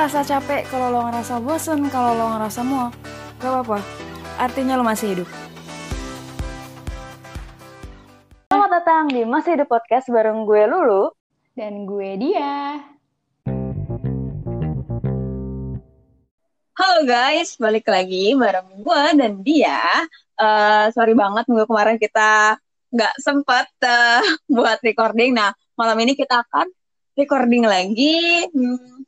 ngerasa 0.00 0.24
capek, 0.24 0.64
kalau 0.72 0.88
lo 0.88 1.00
ngerasa 1.12 1.44
bosen, 1.44 1.84
kalau 1.92 2.16
lo 2.16 2.32
ngerasa 2.32 2.64
muak, 2.64 2.96
gak 3.36 3.52
apa-apa. 3.52 3.84
Artinya 4.40 4.80
lo 4.80 4.84
masih 4.88 5.12
hidup. 5.12 5.28
Selamat 8.48 8.80
datang 8.80 9.12
di 9.12 9.28
Masih 9.28 9.60
Hidup 9.60 9.68
Podcast 9.68 10.08
bareng 10.08 10.48
gue 10.48 10.64
Lulu. 10.72 11.12
Dan 11.52 11.84
gue 11.84 12.16
dia. 12.16 12.80
Halo 16.80 16.98
guys, 17.04 17.60
balik 17.60 17.84
lagi 17.84 18.32
bareng 18.32 18.80
gue 18.80 19.04
dan 19.20 19.44
dia. 19.44 19.84
Uh, 20.40 20.88
sorry 20.96 21.12
banget 21.12 21.44
minggu 21.44 21.68
kemarin 21.68 22.00
kita 22.00 22.56
nggak 22.88 23.14
sempat 23.20 23.68
uh, 23.84 24.24
buat 24.56 24.80
recording. 24.80 25.36
Nah, 25.36 25.52
malam 25.76 26.00
ini 26.00 26.16
kita 26.16 26.40
akan 26.40 26.72
recording 27.20 27.68
lagi. 27.68 28.48
Hmm, 28.48 28.99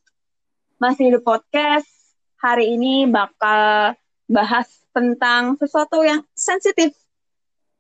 masih 0.83 1.15
di 1.15 1.21
podcast. 1.23 1.87
Hari 2.43 2.75
ini 2.75 3.07
bakal 3.07 3.95
bahas 4.27 4.67
tentang 4.91 5.55
sesuatu 5.55 6.03
yang 6.03 6.27
sensitif 6.35 6.91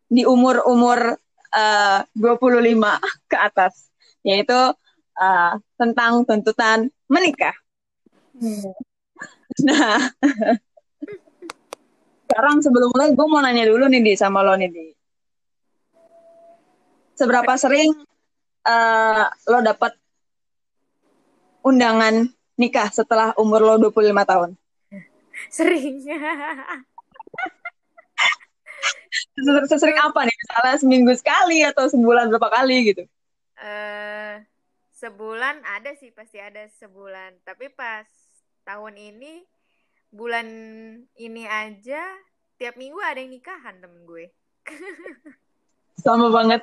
di 0.06 0.23
umur-umur 0.23 1.19
uh, 1.51 1.98
25 2.15 2.78
ke 3.27 3.37
atas, 3.42 3.91
yaitu 4.23 4.55
uh, 5.19 5.52
tentang 5.75 6.23
tuntutan 6.23 6.95
menikah. 7.11 7.59
Hmm. 8.38 8.70
Nah, 9.66 9.98
sekarang 12.30 12.62
sebelum 12.62 12.95
mulai 12.95 13.11
gue 13.19 13.27
mau 13.27 13.42
nanya 13.42 13.66
dulu 13.66 13.91
nih 13.91 13.98
di 13.98 14.14
sama 14.14 14.47
lo 14.47 14.55
nih 14.55 14.70
di. 14.70 14.87
Seberapa 17.19 17.59
sering 17.59 17.91
uh, 18.62 19.27
lo 19.50 19.59
dapat 19.59 19.91
undangan 21.66 22.30
nikah 22.62 22.87
setelah 22.95 23.34
umur 23.34 23.59
lo 23.67 23.91
25 23.91 24.14
tahun? 24.23 24.50
Sering. 25.50 26.06
Sesering 29.67 29.98
apa 29.98 30.23
nih? 30.23 30.37
Misalnya 30.37 30.77
seminggu 30.78 31.12
sekali 31.19 31.67
atau 31.67 31.91
sebulan 31.91 32.31
berapa 32.31 32.48
kali 32.53 32.95
gitu? 32.95 33.03
Uh, 33.59 34.39
sebulan 34.95 35.67
ada 35.67 35.91
sih 35.98 36.14
pasti 36.14 36.39
ada 36.39 36.62
sebulan. 36.78 37.42
Tapi 37.42 37.67
pas 37.75 38.06
tahun 38.62 38.94
ini 38.94 39.42
bulan 40.12 40.47
ini 41.19 41.42
aja 41.48 42.03
tiap 42.61 42.78
minggu 42.78 43.00
ada 43.03 43.19
yang 43.19 43.34
nikahan 43.34 43.83
temen 43.83 44.06
gue. 44.06 44.31
Sama 46.05 46.31
banget. 46.31 46.62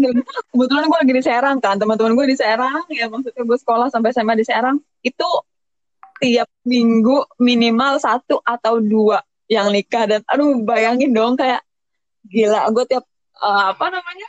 Dan 0.00 0.24
kebetulan 0.50 0.84
gue 0.88 0.98
lagi 1.04 1.14
di 1.14 1.24
Serang 1.24 1.58
kan, 1.60 1.76
teman-teman 1.76 2.16
gue 2.16 2.26
di 2.32 2.36
Serang, 2.36 2.84
ya 2.88 3.06
maksudnya 3.12 3.44
gue 3.44 3.58
sekolah 3.60 3.92
sampai 3.92 4.10
SMA 4.16 4.34
di 4.34 4.46
Serang, 4.48 4.80
itu 5.04 5.28
tiap 6.20 6.48
minggu 6.64 7.40
minimal 7.40 7.96
satu 7.96 8.44
atau 8.44 8.80
dua 8.80 9.24
yang 9.48 9.72
nikah 9.72 10.04
dan 10.04 10.20
aduh 10.28 10.62
bayangin 10.62 11.10
dong 11.16 11.34
kayak 11.34 11.64
gila 12.28 12.68
gue 12.70 12.84
tiap 12.86 13.02
uh, 13.40 13.72
apa 13.72 13.88
namanya 13.88 14.28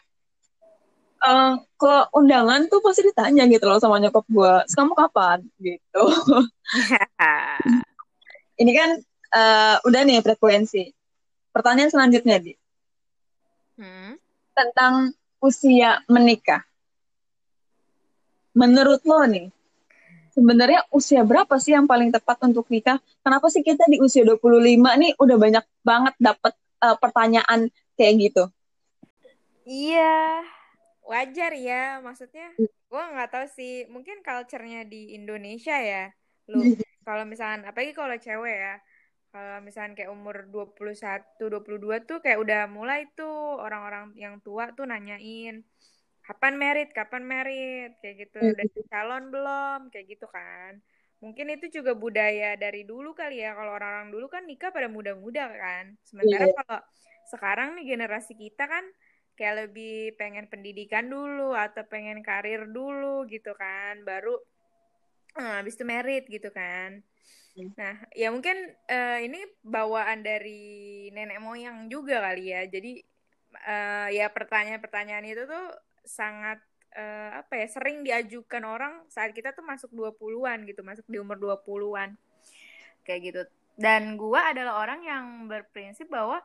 uh, 1.22 1.54
ke 1.78 1.94
undangan 2.18 2.66
tuh 2.68 2.82
pasti 2.82 3.06
ditanya 3.06 3.46
gitu 3.50 3.66
loh 3.70 3.78
sama 3.78 4.02
nyokap 4.02 4.26
gue, 4.28 4.54
kamu 4.74 4.94
kapan 4.98 5.40
gitu. 5.62 6.04
Ini 8.62 8.72
kan 8.78 8.90
uh, 9.34 9.76
udah 9.86 10.02
nih 10.06 10.22
frekuensi. 10.22 10.94
Pertanyaan 11.52 11.92
selanjutnya 11.92 12.38
di 12.40 12.54
hmm? 13.76 14.16
tentang 14.56 15.12
usia 15.42 16.00
menikah. 16.06 16.64
Menurut 18.56 19.02
lo 19.04 19.26
nih, 19.26 19.50
sebenarnya 20.32 20.86
usia 20.94 21.26
berapa 21.26 21.58
sih 21.58 21.74
yang 21.74 21.90
paling 21.90 22.14
tepat 22.14 22.38
untuk 22.46 22.70
nikah? 22.70 23.02
Kenapa 23.26 23.50
sih 23.50 23.66
kita 23.66 23.90
di 23.90 23.98
usia 23.98 24.22
25 24.22 24.48
nih 24.78 25.12
udah 25.18 25.38
banyak 25.42 25.66
banget 25.82 26.14
dapat 26.22 26.54
uh, 26.86 26.96
pertanyaan 27.02 27.68
kayak 27.98 28.14
gitu? 28.30 28.44
Iya, 29.66 30.44
wajar 31.12 31.52
ya 31.58 32.00
maksudnya 32.00 32.56
gue 32.62 33.04
nggak 33.16 33.30
tahu 33.32 33.46
sih 33.52 33.88
mungkin 33.92 34.24
culture-nya 34.24 34.88
di 34.88 35.16
Indonesia 35.16 35.76
ya 35.76 36.08
lu 36.48 36.64
hmm. 36.64 36.80
kalau 37.04 37.28
misalkan 37.28 37.68
apalagi 37.68 37.92
kalau 37.92 38.16
cewek 38.16 38.56
ya 38.56 38.76
kalau 39.32 39.64
misalkan 39.64 39.96
kayak 39.96 40.12
umur 40.12 40.44
21 40.52 41.40
22 41.40 42.04
tuh 42.04 42.20
kayak 42.20 42.40
udah 42.44 42.68
mulai 42.68 43.08
tuh 43.16 43.58
orang-orang 43.58 44.12
yang 44.20 44.44
tua 44.44 44.76
tuh 44.76 44.84
nanyain 44.84 45.64
kapan 46.32 46.54
merit? 46.56 46.90
Kapan 46.96 47.24
merit? 47.26 47.92
Kayak 48.00 48.16
gitu. 48.28 48.40
Udah 48.40 48.66
hmm. 48.66 48.88
calon 48.88 49.24
belum? 49.34 49.80
Kayak 49.92 50.06
gitu 50.18 50.28
kan. 50.30 50.80
Mungkin 51.22 51.54
itu 51.54 51.82
juga 51.82 51.94
budaya 51.94 52.58
dari 52.58 52.88
dulu 52.88 53.14
kali 53.14 53.44
ya. 53.44 53.54
Kalau 53.54 53.76
orang-orang 53.76 54.10
dulu 54.10 54.26
kan 54.32 54.48
nikah 54.48 54.72
pada 54.72 54.88
muda-muda 54.88 55.52
kan. 55.52 55.94
Sementara 56.08 56.50
yeah. 56.50 56.56
kalau 56.56 56.80
sekarang 57.30 57.70
nih 57.78 57.96
generasi 57.96 58.34
kita 58.34 58.66
kan 58.66 58.86
kayak 59.36 59.68
lebih 59.68 60.16
pengen 60.20 60.46
pendidikan 60.52 61.08
dulu 61.08 61.54
atau 61.56 61.86
pengen 61.86 62.24
karir 62.24 62.66
dulu 62.70 63.28
gitu 63.28 63.54
kan. 63.54 64.02
Baru 64.08 64.40
uh, 65.38 65.62
habis 65.62 65.76
itu 65.78 65.86
merit 65.86 66.26
gitu 66.32 66.50
kan. 66.50 67.04
Nah 67.76 67.96
ya 68.16 68.32
mungkin 68.32 68.56
uh, 68.88 69.20
ini 69.20 69.44
bawaan 69.60 70.24
dari 70.24 71.12
nenek 71.12 71.44
moyang 71.44 71.92
juga 71.92 72.24
kali 72.24 72.56
ya 72.56 72.64
jadi 72.68 73.04
uh, 73.68 74.08
ya 74.08 74.32
pertanyaan-pertanyaan 74.32 75.28
itu 75.28 75.44
tuh 75.44 75.68
sangat 76.08 76.64
uh, 76.96 77.44
apa 77.44 77.54
ya 77.60 77.68
sering 77.68 78.08
diajukan 78.08 78.64
orang 78.64 79.04
saat 79.12 79.36
kita 79.36 79.52
tuh 79.52 79.68
masuk 79.68 79.92
20-an 79.92 80.64
gitu 80.64 80.82
masuk 80.82 81.04
di 81.12 81.20
umur 81.20 81.36
20-an 81.36 82.16
kayak 83.04 83.20
gitu 83.28 83.42
dan 83.76 84.16
gua 84.16 84.56
adalah 84.56 84.80
orang 84.80 85.04
yang 85.04 85.26
berprinsip 85.52 86.08
bahwa 86.08 86.40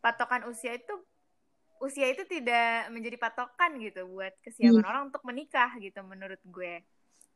patokan 0.00 0.48
usia 0.48 0.76
itu 0.76 0.92
usia 1.80 2.08
itu 2.08 2.24
tidak 2.24 2.88
menjadi 2.88 3.16
patokan 3.20 3.76
gitu 3.80 4.08
buat 4.08 4.32
kesiapan 4.40 4.80
hmm. 4.80 4.90
orang 4.90 5.02
untuk 5.12 5.22
menikah 5.28 5.70
gitu 5.76 6.00
menurut 6.04 6.40
gue. 6.48 6.80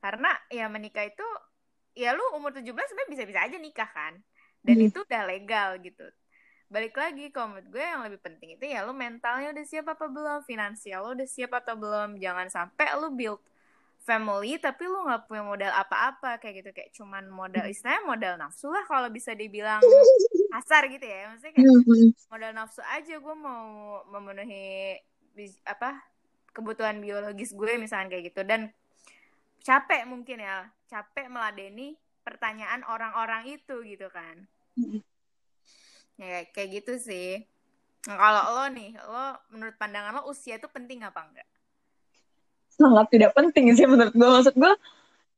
Karena 0.01 0.33
ya 0.49 0.65
menikah 0.73 1.05
itu 1.05 1.27
ya 1.95 2.15
lu 2.15 2.23
umur 2.37 2.55
17 2.55 2.67
sebenarnya 2.71 3.11
bisa-bisa 3.11 3.41
aja 3.45 3.57
nikah 3.57 3.91
kan. 3.91 4.15
Dan 4.61 4.77
hmm. 4.81 4.89
itu 4.93 4.99
udah 5.03 5.23
legal 5.25 5.69
gitu. 5.81 6.07
Balik 6.71 6.95
lagi 6.95 7.35
kalau 7.35 7.57
menurut 7.57 7.69
gue 7.73 7.83
yang 7.83 8.03
lebih 8.07 8.21
penting 8.23 8.55
itu 8.55 8.65
ya 8.69 8.87
lu 8.87 8.95
mentalnya 8.95 9.51
udah 9.51 9.65
siap 9.67 9.91
apa 9.91 10.07
belum, 10.07 10.47
finansial 10.47 11.03
lu 11.03 11.19
udah 11.19 11.29
siap 11.29 11.51
atau 11.57 11.75
belum. 11.75 12.21
Jangan 12.21 12.47
sampai 12.47 12.95
lu 13.01 13.11
build 13.15 13.41
family 14.01 14.57
tapi 14.57 14.89
lu 14.89 15.05
nggak 15.05 15.29
punya 15.29 15.45
modal 15.45 15.73
apa-apa 15.77 16.41
kayak 16.41 16.65
gitu 16.65 16.71
kayak 16.73 16.91
cuman 16.97 17.29
modal 17.29 17.69
hmm. 17.69 17.73
istilahnya 17.73 18.03
modal 18.09 18.35
nafsu 18.41 18.73
lah 18.73 18.85
kalau 18.89 19.13
bisa 19.13 19.37
dibilang 19.37 19.79
kasar 20.57 20.89
gitu 20.89 21.05
ya 21.05 21.29
maksudnya 21.29 21.53
kayak 21.53 21.69
hmm. 21.69 22.11
modal 22.33 22.53
nafsu 22.57 22.81
aja 22.81 23.15
gue 23.21 23.37
mau 23.37 24.01
memenuhi 24.09 24.97
apa 25.69 26.01
kebutuhan 26.51 26.99
biologis 26.99 27.53
gue 27.53 27.77
misalnya 27.77 28.17
kayak 28.17 28.35
gitu 28.35 28.43
dan 28.43 28.73
capek 29.61 30.09
mungkin 30.09 30.41
ya 30.41 30.69
capek 30.91 31.31
meladeni 31.31 31.95
pertanyaan 32.27 32.85
orang-orang 32.89 33.57
itu 33.57 33.81
gitu 33.85 34.09
kan. 34.13 34.47
Hmm. 34.77 35.03
ya 36.21 36.45
kayak 36.53 36.85
gitu 36.85 36.93
sih. 37.01 37.43
Nah, 38.09 38.17
kalau 38.17 38.43
lo 38.57 38.65
nih 38.73 38.91
lo 38.97 39.27
menurut 39.53 39.77
pandangan 39.77 40.21
lo 40.21 40.23
usia 40.29 40.57
itu 40.57 40.69
penting 40.69 41.05
apa 41.05 41.21
enggak? 41.25 41.49
Sangat 42.73 43.07
tidak 43.13 43.33
penting 43.37 43.73
sih 43.77 43.85
menurut 43.85 44.13
gue 44.13 44.29
maksud 44.29 44.55
gue 44.57 44.73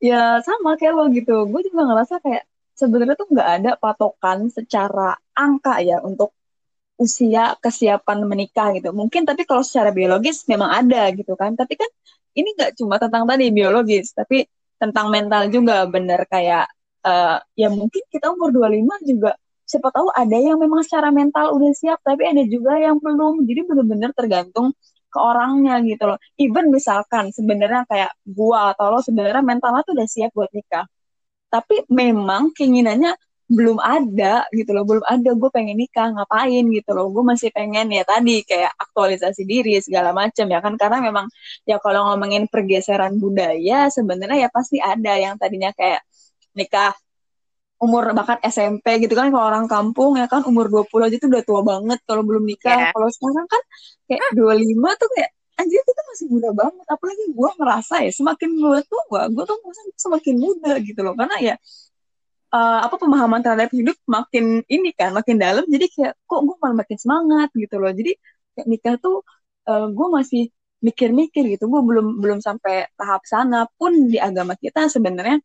ya 0.02 0.38
sama 0.42 0.78
kayak 0.78 0.94
lo 0.94 1.06
gitu. 1.10 1.46
Gue 1.50 1.62
juga 1.66 1.86
ngerasa 1.90 2.22
kayak 2.22 2.44
sebenarnya 2.78 3.14
tuh 3.18 3.28
nggak 3.30 3.50
ada 3.62 3.70
patokan 3.78 4.50
secara 4.50 5.18
angka 5.34 5.78
ya 5.82 6.02
untuk 6.02 6.34
usia 6.98 7.58
kesiapan 7.58 8.18
menikah 8.26 8.70
gitu. 8.78 8.94
Mungkin 8.94 9.26
tapi 9.26 9.42
kalau 9.42 9.62
secara 9.66 9.90
biologis 9.90 10.46
memang 10.46 10.70
ada 10.70 11.10
gitu 11.14 11.34
kan. 11.34 11.54
Tapi 11.58 11.74
kan 11.78 11.90
ini 12.38 12.48
nggak 12.56 12.72
cuma 12.78 12.96
tentang 12.96 13.24
tadi 13.28 13.48
biologis 13.52 14.12
tapi 14.16 14.46
tentang 14.80 15.12
mental 15.14 15.46
juga 15.52 15.86
bener 15.86 16.26
kayak 16.26 16.66
uh, 17.06 17.38
ya 17.54 17.68
mungkin 17.70 18.02
kita 18.10 18.32
umur 18.34 18.50
25 18.50 19.10
juga 19.10 19.32
siapa 19.62 19.88
tahu 19.94 20.10
ada 20.12 20.36
yang 20.36 20.58
memang 20.60 20.84
secara 20.84 21.08
mental 21.14 21.54
udah 21.56 21.72
siap 21.72 21.98
tapi 22.04 22.26
ada 22.28 22.42
juga 22.44 22.76
yang 22.76 22.98
belum 22.98 23.46
jadi 23.46 23.60
bener-bener 23.64 24.10
tergantung 24.12 24.74
ke 25.12 25.18
orangnya 25.20 25.76
gitu 25.84 26.08
loh. 26.08 26.18
Even 26.40 26.72
misalkan 26.72 27.28
sebenarnya 27.36 27.84
kayak 27.84 28.16
gua 28.24 28.72
atau 28.72 28.88
lo 28.96 28.98
sebenarnya 29.04 29.44
mentalnya 29.44 29.84
tuh 29.84 29.92
udah 29.92 30.08
siap 30.08 30.32
buat 30.32 30.48
nikah. 30.56 30.88
Tapi 31.52 31.84
memang 31.92 32.56
keinginannya 32.56 33.12
belum 33.52 33.78
ada 33.78 34.48
gitu 34.56 34.72
loh, 34.72 34.84
belum 34.88 35.04
ada 35.04 35.30
gue 35.36 35.50
pengen 35.52 35.76
nikah 35.76 36.08
ngapain 36.16 36.64
gitu 36.72 36.90
loh. 36.96 37.12
Gue 37.12 37.24
masih 37.24 37.52
pengen 37.52 37.92
ya 37.92 38.02
tadi 38.08 38.40
kayak 38.48 38.72
aktualisasi 38.80 39.44
diri 39.44 39.76
segala 39.84 40.16
macam 40.16 40.48
ya 40.48 40.58
kan 40.64 40.74
karena 40.80 40.98
memang 41.04 41.26
ya 41.68 41.76
kalau 41.84 42.08
ngomongin 42.12 42.48
pergeseran 42.48 43.20
budaya 43.20 43.92
sebenarnya 43.92 44.48
ya 44.48 44.50
pasti 44.50 44.80
ada 44.80 45.12
yang 45.20 45.36
tadinya 45.36 45.70
kayak 45.76 46.00
nikah 46.56 46.96
umur 47.82 48.14
bahkan 48.14 48.38
SMP 48.46 49.02
gitu 49.04 49.12
kan 49.18 49.28
kalau 49.34 49.44
orang 49.50 49.66
kampung 49.66 50.14
ya 50.16 50.30
kan 50.30 50.46
umur 50.46 50.70
20 50.70 51.06
aja 51.12 51.16
tuh 51.18 51.28
udah 51.28 51.42
tua 51.44 51.60
banget 51.66 51.98
kalau 52.08 52.22
belum 52.24 52.46
nikah. 52.48 52.88
Yeah. 52.88 52.92
Kalau 52.94 53.08
sekarang 53.12 53.46
kan 53.50 53.62
kayak 54.08 54.22
25 54.38 55.00
tuh 55.02 55.08
kayak 55.18 55.30
anjir 55.60 55.78
itu 55.78 55.90
tuh 55.92 56.04
masih 56.08 56.26
muda 56.32 56.50
banget 56.56 56.86
apalagi 56.88 57.24
gue 57.28 57.50
ngerasa 57.60 57.94
ya 58.08 58.10
semakin 58.10 58.50
gue 58.56 58.80
tua 58.88 59.22
gue 59.28 59.44
tuh 59.44 59.56
merasa 59.60 59.82
semakin 60.00 60.34
muda 60.40 60.72
gitu 60.80 61.00
loh 61.04 61.14
karena 61.14 61.36
ya 61.38 61.54
uh, 62.52 62.78
apa 62.86 62.94
pemahaman 63.00 63.40
terhadap 63.40 63.70
hidup 63.72 63.96
makin 64.06 64.60
ini 64.68 64.92
kan 64.92 65.10
makin 65.16 65.36
dalam. 65.40 65.64
Jadi 65.66 65.86
kayak 65.92 66.14
kok 66.28 66.40
gue 66.44 66.56
malah 66.60 66.76
makin 66.84 66.98
semangat 67.00 67.48
gitu 67.56 67.76
loh. 67.80 67.90
Jadi 67.90 68.12
kayak 68.54 68.66
nikah 68.68 68.94
tuh 69.00 69.24
uh, 69.68 69.88
gue 69.88 70.08
masih 70.12 70.42
mikir-mikir 70.84 71.44
gitu. 71.56 71.64
Gue 71.72 71.80
belum 71.82 72.20
belum 72.22 72.38
sampai 72.44 72.92
tahap 72.98 73.22
sana 73.24 73.66
pun 73.80 73.92
di 74.12 74.20
agama 74.20 74.54
kita 74.60 74.86
sebenarnya 74.92 75.40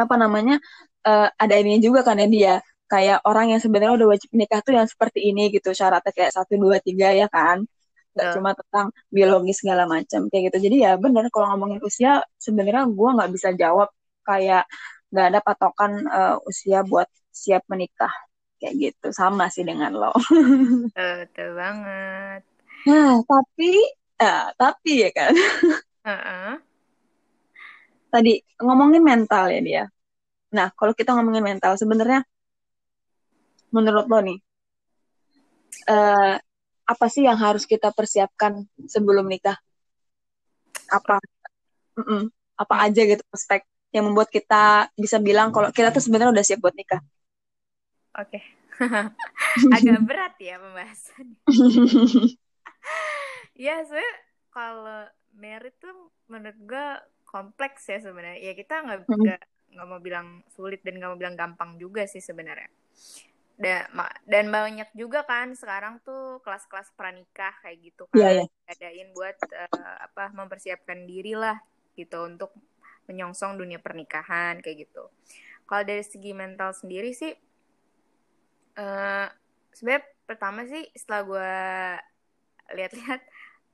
apa 0.00 0.14
namanya 0.16 0.56
uh, 1.04 1.28
ada 1.38 1.54
ini 1.60 1.78
juga 1.78 2.02
kan 2.02 2.18
ya 2.18 2.28
dia. 2.28 2.54
Kayak 2.92 3.24
orang 3.24 3.56
yang 3.56 3.60
sebenarnya 3.64 3.92
udah 3.96 4.08
wajib 4.12 4.28
nikah 4.36 4.60
tuh 4.60 4.76
yang 4.76 4.84
seperti 4.84 5.32
ini 5.32 5.48
gitu. 5.48 5.72
Syaratnya 5.72 6.12
kayak 6.12 6.32
satu 6.36 6.60
dua 6.60 6.76
tiga 6.82 7.08
ya 7.14 7.24
kan. 7.30 7.64
Nggak 8.12 8.26
yeah. 8.28 8.34
cuma 8.36 8.50
tentang 8.52 8.86
biologis 9.08 9.64
segala 9.64 9.88
macam 9.88 10.28
kayak 10.28 10.52
gitu. 10.52 10.68
Jadi 10.68 10.76
ya 10.84 11.00
bener 11.00 11.24
kalau 11.32 11.56
ngomongin 11.56 11.80
usia 11.80 12.20
sebenarnya 12.36 12.84
gue 12.92 13.08
nggak 13.16 13.30
bisa 13.32 13.48
jawab 13.56 13.88
kayak 14.28 14.68
nggak 15.12 15.26
ada 15.28 15.40
patokan 15.44 15.92
uh, 16.08 16.36
usia 16.48 16.80
buat 16.82 17.06
siap 17.28 17.68
menikah. 17.68 18.10
Kayak 18.56 18.74
gitu. 18.80 19.06
Sama 19.12 19.52
sih 19.52 19.62
dengan 19.62 19.92
lo. 19.92 20.12
Betul 20.96 21.48
banget. 21.54 22.42
Nah 22.88 23.20
tapi 23.22 23.70
uh, 24.18 24.48
tapi 24.56 24.92
ya 25.06 25.10
kan. 25.14 25.32
Uh 26.02 26.18
-uh. 26.18 26.52
tadi 28.10 28.42
ngomongin 28.58 29.06
mental 29.06 29.54
ya 29.54 29.62
dia. 29.62 29.84
Nah 30.50 30.74
kalau 30.74 30.98
kita 30.98 31.14
ngomongin 31.14 31.46
mental 31.46 31.78
sebenarnya 31.78 32.26
menurut 33.70 34.10
lo 34.10 34.18
nih 34.18 34.42
uh, 35.88 36.36
apa 36.82 37.06
sih 37.08 37.24
yang 37.24 37.38
harus 37.38 37.64
kita 37.64 37.94
persiapkan 37.94 38.66
sebelum 38.90 39.26
nikah? 39.30 39.56
Apa? 40.90 41.22
Mm 41.96 42.04
-mm, 42.04 42.22
apa 42.58 42.74
aja 42.88 43.00
gitu 43.04 43.22
aspek 43.32 43.64
yang 43.92 44.08
membuat 44.08 44.32
kita 44.32 44.88
bisa 44.96 45.20
bilang 45.20 45.52
kalau 45.52 45.68
kita 45.68 45.92
tuh 45.92 46.00
sebenarnya 46.00 46.32
udah 46.32 46.44
siap 46.44 46.60
buat 46.64 46.72
nikah. 46.72 47.00
Oke. 48.16 48.40
Okay. 48.40 48.42
agak 49.76 50.00
berat 50.08 50.34
ya 50.40 50.56
pembahasan. 50.58 51.26
Ya 53.52 53.78
sebenarnya 53.84 54.16
kalau 54.50 55.06
merit 55.36 55.76
tuh 55.78 55.92
menurut 56.26 56.58
gue 56.66 56.86
kompleks 57.28 57.86
ya 57.86 58.00
sebenarnya. 58.00 58.42
Ya 58.42 58.52
kita 58.58 58.82
nggak 58.82 59.06
nggak 59.72 59.86
mau 59.86 60.00
bilang 60.02 60.42
sulit 60.50 60.80
dan 60.82 60.98
nggak 60.98 61.10
mau 61.12 61.20
bilang 61.20 61.36
gampang 61.38 61.76
juga 61.78 62.08
sih 62.08 62.18
sebenarnya. 62.18 62.72
Dan 63.54 63.86
dan 64.26 64.50
banyak 64.50 64.90
juga 64.98 65.22
kan 65.22 65.54
sekarang 65.54 66.02
tuh 66.02 66.42
kelas-kelas 66.42 66.90
pranikah 66.96 67.54
kayak 67.62 67.92
gitu 67.92 68.08
kan. 68.10 68.18
yeah, 68.18 68.42
yeah. 68.42 68.48
adain 68.66 69.14
buat 69.14 69.36
uh, 69.38 69.96
apa 70.10 70.32
mempersiapkan 70.34 71.06
diri 71.06 71.36
lah 71.38 71.60
gitu 71.94 72.24
untuk 72.24 72.50
menyongsong 73.10 73.58
dunia 73.58 73.82
pernikahan 73.82 74.60
kayak 74.60 74.88
gitu 74.88 75.08
kalau 75.66 75.82
dari 75.82 76.04
segi 76.04 76.32
mental 76.36 76.74
sendiri 76.76 77.10
sih 77.16 77.32
uh, 78.78 79.26
sebenarnya 79.72 80.04
pertama 80.28 80.66
sih 80.68 80.84
setelah 80.96 81.22
gue 81.26 81.52
lihat-lihat 82.78 83.20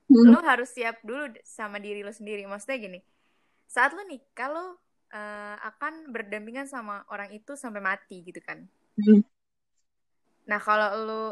hmm. 0.09 0.27
lo 0.33 0.41
harus 0.43 0.71
siap 0.73 1.01
dulu 1.05 1.33
sama 1.45 1.79
diri 1.83 2.01
lo 2.03 2.13
sendiri 2.15 2.47
maksudnya 2.49 2.79
gini 2.81 3.01
saat 3.69 3.93
lo 3.93 4.03
nikah 4.07 4.49
lo 4.49 4.65
uh, 4.65 4.71
akan 5.61 6.11
berdampingan 6.11 6.67
sama 6.67 7.05
orang 7.13 7.33
itu 7.35 7.55
sampai 7.55 7.85
mati 7.85 8.25
gitu 8.25 8.41
kan 8.41 8.65
hmm 8.97 9.39
Nah 10.49 10.59
kalau 10.59 10.89
lu 11.05 11.23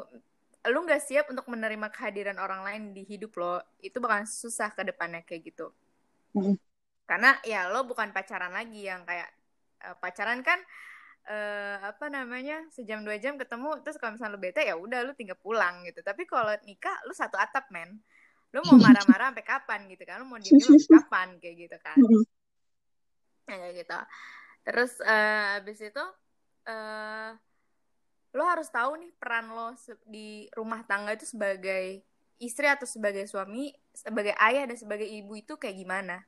lu 0.67 0.79
nggak 0.85 1.03
siap 1.03 1.27
untuk 1.33 1.49
menerima 1.49 1.89
kehadiran 1.89 2.37
orang 2.37 2.61
lain 2.63 2.83
di 2.93 3.03
hidup 3.09 3.33
lo, 3.41 3.63
itu 3.81 3.97
bakal 3.97 4.29
susah 4.29 4.69
ke 4.77 4.85
depannya 4.85 5.25
kayak 5.25 5.51
gitu. 5.51 5.73
Mm. 6.37 6.59
Karena 7.07 7.39
ya 7.47 7.71
lo 7.71 7.87
bukan 7.87 8.11
pacaran 8.11 8.51
lagi 8.51 8.85
yang 8.87 9.07
kayak 9.07 9.31
uh, 9.87 9.95
pacaran 10.03 10.43
kan 10.43 10.59
uh, 11.31 11.95
apa 11.95 12.11
namanya 12.11 12.67
sejam 12.75 13.07
dua 13.07 13.19
jam 13.23 13.39
ketemu 13.39 13.79
terus 13.83 13.99
kalau 13.99 14.19
misalnya 14.19 14.35
lo 14.35 14.41
bete 14.43 14.63
ya 14.67 14.75
udah 14.75 15.07
lo 15.07 15.13
tinggal 15.15 15.39
pulang 15.39 15.87
gitu. 15.87 16.03
Tapi 16.03 16.27
kalau 16.27 16.51
nikah 16.67 16.95
lo 17.07 17.15
satu 17.15 17.39
atap 17.39 17.71
men, 17.71 18.03
lo 18.51 18.61
mau 18.67 18.79
marah-marah 18.87 19.31
sampai 19.31 19.47
kapan 19.47 19.81
gitu 19.91 20.03
kan? 20.03 20.23
Lo 20.23 20.27
mau 20.27 20.39
diem 20.43 20.59
sampai 20.59 20.87
kapan 21.01 21.29
kayak 21.39 21.57
gitu 21.67 21.77
kan? 21.79 21.97
Nah, 23.47 23.57
kayak 23.63 23.75
gitu. 23.87 23.99
Terus 24.67 24.93
uh, 25.03 25.63
abis 25.63 25.79
itu 25.79 26.05
uh, 26.67 27.31
lo 28.35 28.45
harus 28.45 28.69
tahu 28.69 28.99
nih 29.01 29.15
peran 29.17 29.55
lo 29.55 29.73
di 30.05 30.51
rumah 30.53 30.83
tangga 30.85 31.15
itu 31.15 31.25
sebagai 31.25 32.03
istri 32.37 32.69
atau 32.69 32.85
sebagai 32.85 33.25
suami, 33.25 33.73
sebagai 33.97 34.37
ayah 34.37 34.69
dan 34.69 34.77
sebagai 34.77 35.09
ibu 35.09 35.33
itu 35.39 35.57
kayak 35.57 35.77
gimana. 35.79 36.21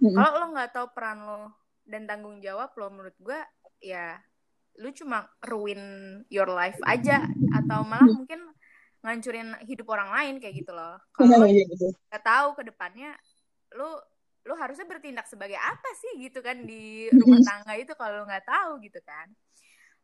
Mm-hmm. 0.00 0.16
Kalau 0.18 0.30
lo 0.42 0.46
nggak 0.54 0.70
tahu 0.74 0.86
peran 0.90 1.18
lo 1.22 1.42
dan 1.86 2.08
tanggung 2.08 2.42
jawab 2.42 2.74
lo, 2.74 2.90
menurut 2.90 3.16
gue 3.20 3.38
ya 3.84 4.18
lu 4.82 4.90
cuma 4.90 5.30
ruin 5.46 5.80
your 6.32 6.50
life 6.50 6.78
aja. 6.82 7.22
Atau 7.54 7.86
malah 7.86 8.10
mungkin 8.10 8.42
ngancurin 9.04 9.54
hidup 9.68 9.86
orang 9.92 10.10
lain 10.10 10.34
kayak 10.42 10.64
gitu 10.64 10.72
loh. 10.74 10.98
Kalau 11.14 11.44
lo 11.44 11.46
iya, 11.46 11.62
nggak 12.10 12.24
tahu 12.24 12.48
ke 12.58 12.62
depannya, 12.66 13.14
lo 13.76 14.00
lo 14.44 14.54
harusnya 14.60 14.84
bertindak 14.84 15.24
sebagai 15.24 15.56
apa 15.56 15.88
sih 15.96 16.20
gitu 16.20 16.44
kan 16.44 16.68
di 16.68 17.08
rumah 17.08 17.40
tangga 17.40 17.74
itu 17.80 17.96
kalau 17.96 18.26
nggak 18.28 18.44
tahu 18.44 18.82
gitu 18.82 19.00
kan. 19.06 19.30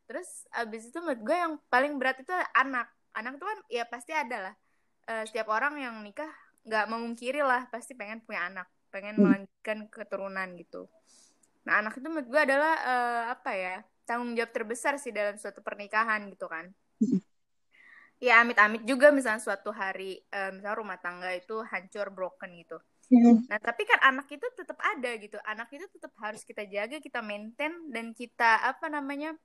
Terus 0.07 0.47
abis 0.55 0.89
itu 0.89 0.97
menurut 0.97 1.21
gue 1.21 1.37
yang 1.37 1.53
paling 1.67 1.99
berat 1.99 2.17
itu 2.23 2.33
anak. 2.55 2.89
Anak 3.11 3.37
tuh 3.37 3.47
kan 3.47 3.59
ya 3.67 3.83
pasti 3.85 4.15
ada 4.15 4.49
lah. 4.49 4.55
Uh, 5.09 5.25
setiap 5.27 5.51
orang 5.51 5.81
yang 5.81 5.99
nikah 5.99 6.29
nggak 6.61 6.85
memungkiri 6.93 7.41
lah 7.41 7.65
pasti 7.73 7.97
pengen 7.97 8.21
punya 8.21 8.45
anak 8.45 8.69
pengen 8.91 9.17
hmm. 9.17 9.23
melanjutkan 9.23 9.77
keturunan 9.87 10.47
gitu 10.59 10.91
nah 11.65 11.79
anak 11.79 11.97
itu 11.97 12.07
menurut 12.09 12.27
gue 12.27 12.41
adalah 12.41 12.73
uh, 12.83 13.23
apa 13.33 13.51
ya 13.55 13.75
tanggung 14.03 14.35
jawab 14.35 14.51
terbesar 14.51 14.99
sih 14.99 15.13
dalam 15.15 15.39
suatu 15.39 15.63
pernikahan 15.63 16.27
gitu 16.29 16.45
kan 16.51 16.67
hmm. 16.99 17.21
ya 18.25 18.43
amit-amit 18.43 18.83
juga 18.83 19.09
misalnya 19.09 19.41
suatu 19.41 19.71
hari 19.71 20.19
uh, 20.29 20.51
misalnya 20.51 20.77
rumah 20.77 20.99
tangga 20.99 21.31
itu 21.31 21.63
hancur 21.63 22.11
broken 22.11 22.51
gitu 22.59 22.77
hmm. 23.09 23.47
Nah, 23.49 23.59
tapi 23.59 23.83
kan 23.83 23.99
anak 24.07 24.31
itu 24.31 24.47
tetap 24.55 24.79
ada 24.79 25.11
gitu. 25.19 25.35
Anak 25.43 25.67
itu 25.75 25.83
tetap 25.91 26.15
harus 26.23 26.47
kita 26.47 26.63
jaga, 26.63 27.03
kita 27.03 27.19
maintain 27.19 27.75
dan 27.91 28.15
kita 28.15 28.63
apa 28.63 28.87
namanya? 28.87 29.35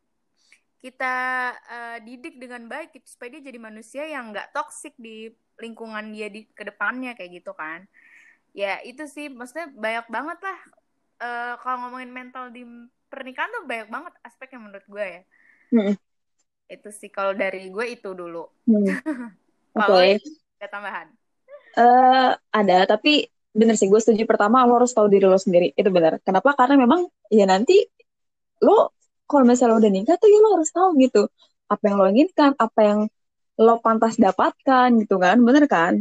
kita 0.76 1.14
uh, 1.56 1.99
didik 2.04 2.37
dengan 2.37 2.69
baik 2.69 2.92
gitu 2.94 3.16
supaya 3.16 3.37
dia 3.37 3.50
jadi 3.50 3.58
manusia 3.58 4.04
yang 4.04 4.31
nggak 4.31 4.52
toksik 4.52 4.92
di 5.00 5.32
lingkungan 5.56 6.12
dia 6.12 6.28
di 6.28 6.44
ke 6.52 6.62
depannya 6.69 7.16
kayak 7.16 7.42
gitu 7.42 7.56
kan 7.56 7.88
ya 8.56 8.80
itu 8.80 9.04
sih. 9.04 9.28
Maksudnya 9.28 9.68
banyak 9.76 10.06
banget 10.08 10.38
lah 10.40 10.58
uh, 11.20 11.54
kalau 11.60 11.76
ngomongin 11.86 12.10
mental 12.10 12.48
di 12.48 12.64
pernikahan 13.12 13.52
tuh 13.52 13.64
banyak 13.68 13.88
banget 13.92 14.12
aspek 14.25 14.56
yang 14.56 14.64
menurut 14.64 14.86
gue 14.88 15.04
ya. 15.04 15.22
Hmm. 15.66 15.94
itu 16.66 16.90
sih. 16.90 17.12
Kalau 17.12 17.36
dari 17.36 17.68
gue 17.68 17.86
itu 17.92 18.10
dulu. 18.16 18.48
Hmm. 18.66 18.88
kalau 19.76 20.00
okay. 20.00 20.18
ada 20.58 20.68
tambahan? 20.72 21.06
Uh, 21.76 22.32
ada. 22.50 22.88
Tapi 22.88 23.28
bener 23.52 23.76
sih 23.76 23.86
gue 23.86 24.00
setuju. 24.00 24.25
Pertama 24.25 24.64
lo 24.64 24.80
harus 24.80 24.96
tahu 24.96 25.06
diri 25.06 25.28
lo 25.28 25.38
sendiri. 25.38 25.76
Itu 25.76 25.92
benar 25.92 26.18
kenapa? 26.25 26.56
Karena 26.58 26.80
memang 26.80 27.06
ya 27.30 27.46
nanti 27.46 27.86
lo 28.64 28.96
kalau 29.26 29.44
misalnya 29.46 29.78
udah 29.78 29.90
nikah 29.90 30.16
tuh 30.18 30.26
ya 30.32 30.38
lo 30.42 30.48
harus 30.58 30.70
tahu 30.72 30.88
gitu. 30.98 31.28
Apa 31.70 31.82
yang 31.86 31.96
lo 32.02 32.08
inginkan 32.10 32.50
apa 32.58 32.80
yang 32.82 33.00
lo 33.56 33.80
pantas 33.80 34.14
dapatkan 34.20 34.88
gitu 35.02 35.16
kan 35.20 35.36
bener 35.40 35.64
kan? 35.68 35.94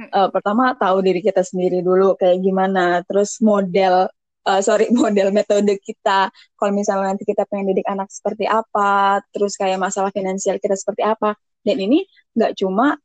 Uh, 0.00 0.28
pertama 0.32 0.72
tahu 0.78 1.04
diri 1.04 1.20
kita 1.20 1.44
sendiri 1.44 1.84
dulu 1.84 2.16
kayak 2.16 2.40
gimana 2.40 3.04
terus 3.04 3.36
model 3.44 4.08
uh, 4.48 4.60
sorry 4.64 4.88
model 5.00 5.28
metode 5.34 5.76
kita. 5.82 6.30
Kalau 6.56 6.72
misalnya 6.72 7.14
nanti 7.14 7.24
kita 7.28 7.44
pengen 7.50 7.74
didik 7.74 7.86
anak 7.90 8.08
seperti 8.08 8.44
apa 8.48 9.20
terus 9.34 9.54
kayak 9.60 9.78
masalah 9.80 10.10
finansial 10.14 10.56
kita 10.62 10.74
seperti 10.78 11.02
apa. 11.04 11.36
Dan 11.60 11.76
ini 11.76 12.06
nggak 12.36 12.56
cuma 12.56 12.96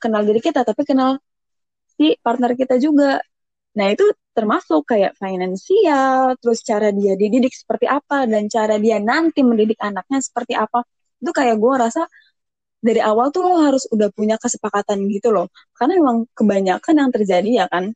kenal 0.00 0.22
diri 0.24 0.40
kita 0.40 0.64
tapi 0.64 0.82
kenal 0.88 1.20
si 1.96 2.16
partner 2.24 2.56
kita 2.56 2.80
juga. 2.80 3.20
Nah, 3.78 3.86
itu 3.94 4.02
termasuk 4.34 4.82
kayak 4.90 5.14
finansial, 5.20 6.34
terus 6.42 6.58
cara 6.66 6.90
dia 6.90 7.14
dididik 7.14 7.54
seperti 7.54 7.86
apa, 7.86 8.26
dan 8.26 8.50
cara 8.50 8.80
dia 8.82 8.98
nanti 8.98 9.46
mendidik 9.46 9.78
anaknya 9.78 10.18
seperti 10.18 10.58
apa. 10.58 10.82
Itu 11.22 11.30
kayak 11.30 11.56
gue 11.60 11.74
rasa 11.78 12.02
dari 12.80 13.00
awal 13.04 13.28
tuh 13.34 13.44
lo 13.44 13.60
harus 13.60 13.84
udah 13.92 14.08
punya 14.12 14.36
kesepakatan 14.40 15.04
gitu 15.12 15.28
loh. 15.34 15.46
Karena 15.76 16.00
memang 16.00 16.16
kebanyakan 16.32 16.94
yang 16.96 17.10
terjadi 17.12 17.50
ya 17.64 17.66
kan, 17.68 17.92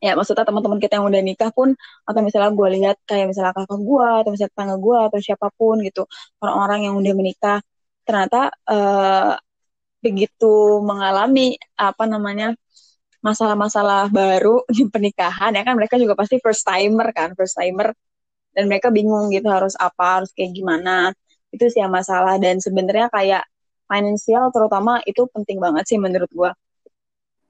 ya 0.00 0.16
maksudnya 0.16 0.44
teman-teman 0.48 0.80
kita 0.80 0.98
yang 1.00 1.06
udah 1.08 1.22
nikah 1.24 1.50
pun, 1.52 1.76
atau 2.08 2.20
misalnya 2.24 2.50
gue 2.56 2.68
lihat 2.80 2.96
kayak 3.04 3.26
misalnya 3.30 3.52
kakak 3.56 3.80
gue, 3.80 4.08
atau 4.24 4.30
misalnya 4.32 4.52
tetangga 4.56 4.76
gue, 4.80 4.98
atau 5.08 5.18
siapa 5.20 5.46
pun 5.54 5.76
gitu, 5.84 6.02
orang-orang 6.40 6.80
yang 6.88 6.94
udah 7.00 7.14
menikah, 7.16 7.58
ternyata 8.08 8.50
uh, 8.66 9.36
begitu 10.00 10.80
mengalami 10.80 11.60
apa 11.76 12.04
namanya 12.08 12.56
masalah-masalah 13.20 14.08
baru 14.08 14.64
di 14.76 14.88
pernikahan 14.88 15.52
ya 15.52 15.62
kan 15.62 15.76
mereka 15.76 16.00
juga 16.00 16.16
pasti 16.16 16.40
first 16.40 16.64
timer 16.64 17.12
kan 17.12 17.36
first 17.36 17.56
timer. 17.56 17.92
Dan 18.50 18.66
mereka 18.66 18.90
bingung 18.90 19.30
gitu 19.30 19.46
harus 19.46 19.78
apa 19.78 20.20
harus 20.20 20.34
kayak 20.34 20.50
gimana. 20.58 21.14
Itu 21.54 21.70
sih 21.70 21.78
yang 21.86 21.94
masalah. 21.94 22.34
Dan 22.42 22.58
sebenarnya 22.58 23.06
kayak 23.06 23.46
finansial 23.90 24.44
terutama 24.54 25.02
itu 25.10 25.22
penting 25.34 25.58
banget 25.64 25.84
sih 25.90 25.98
menurut 26.04 26.30
gua. 26.38 26.50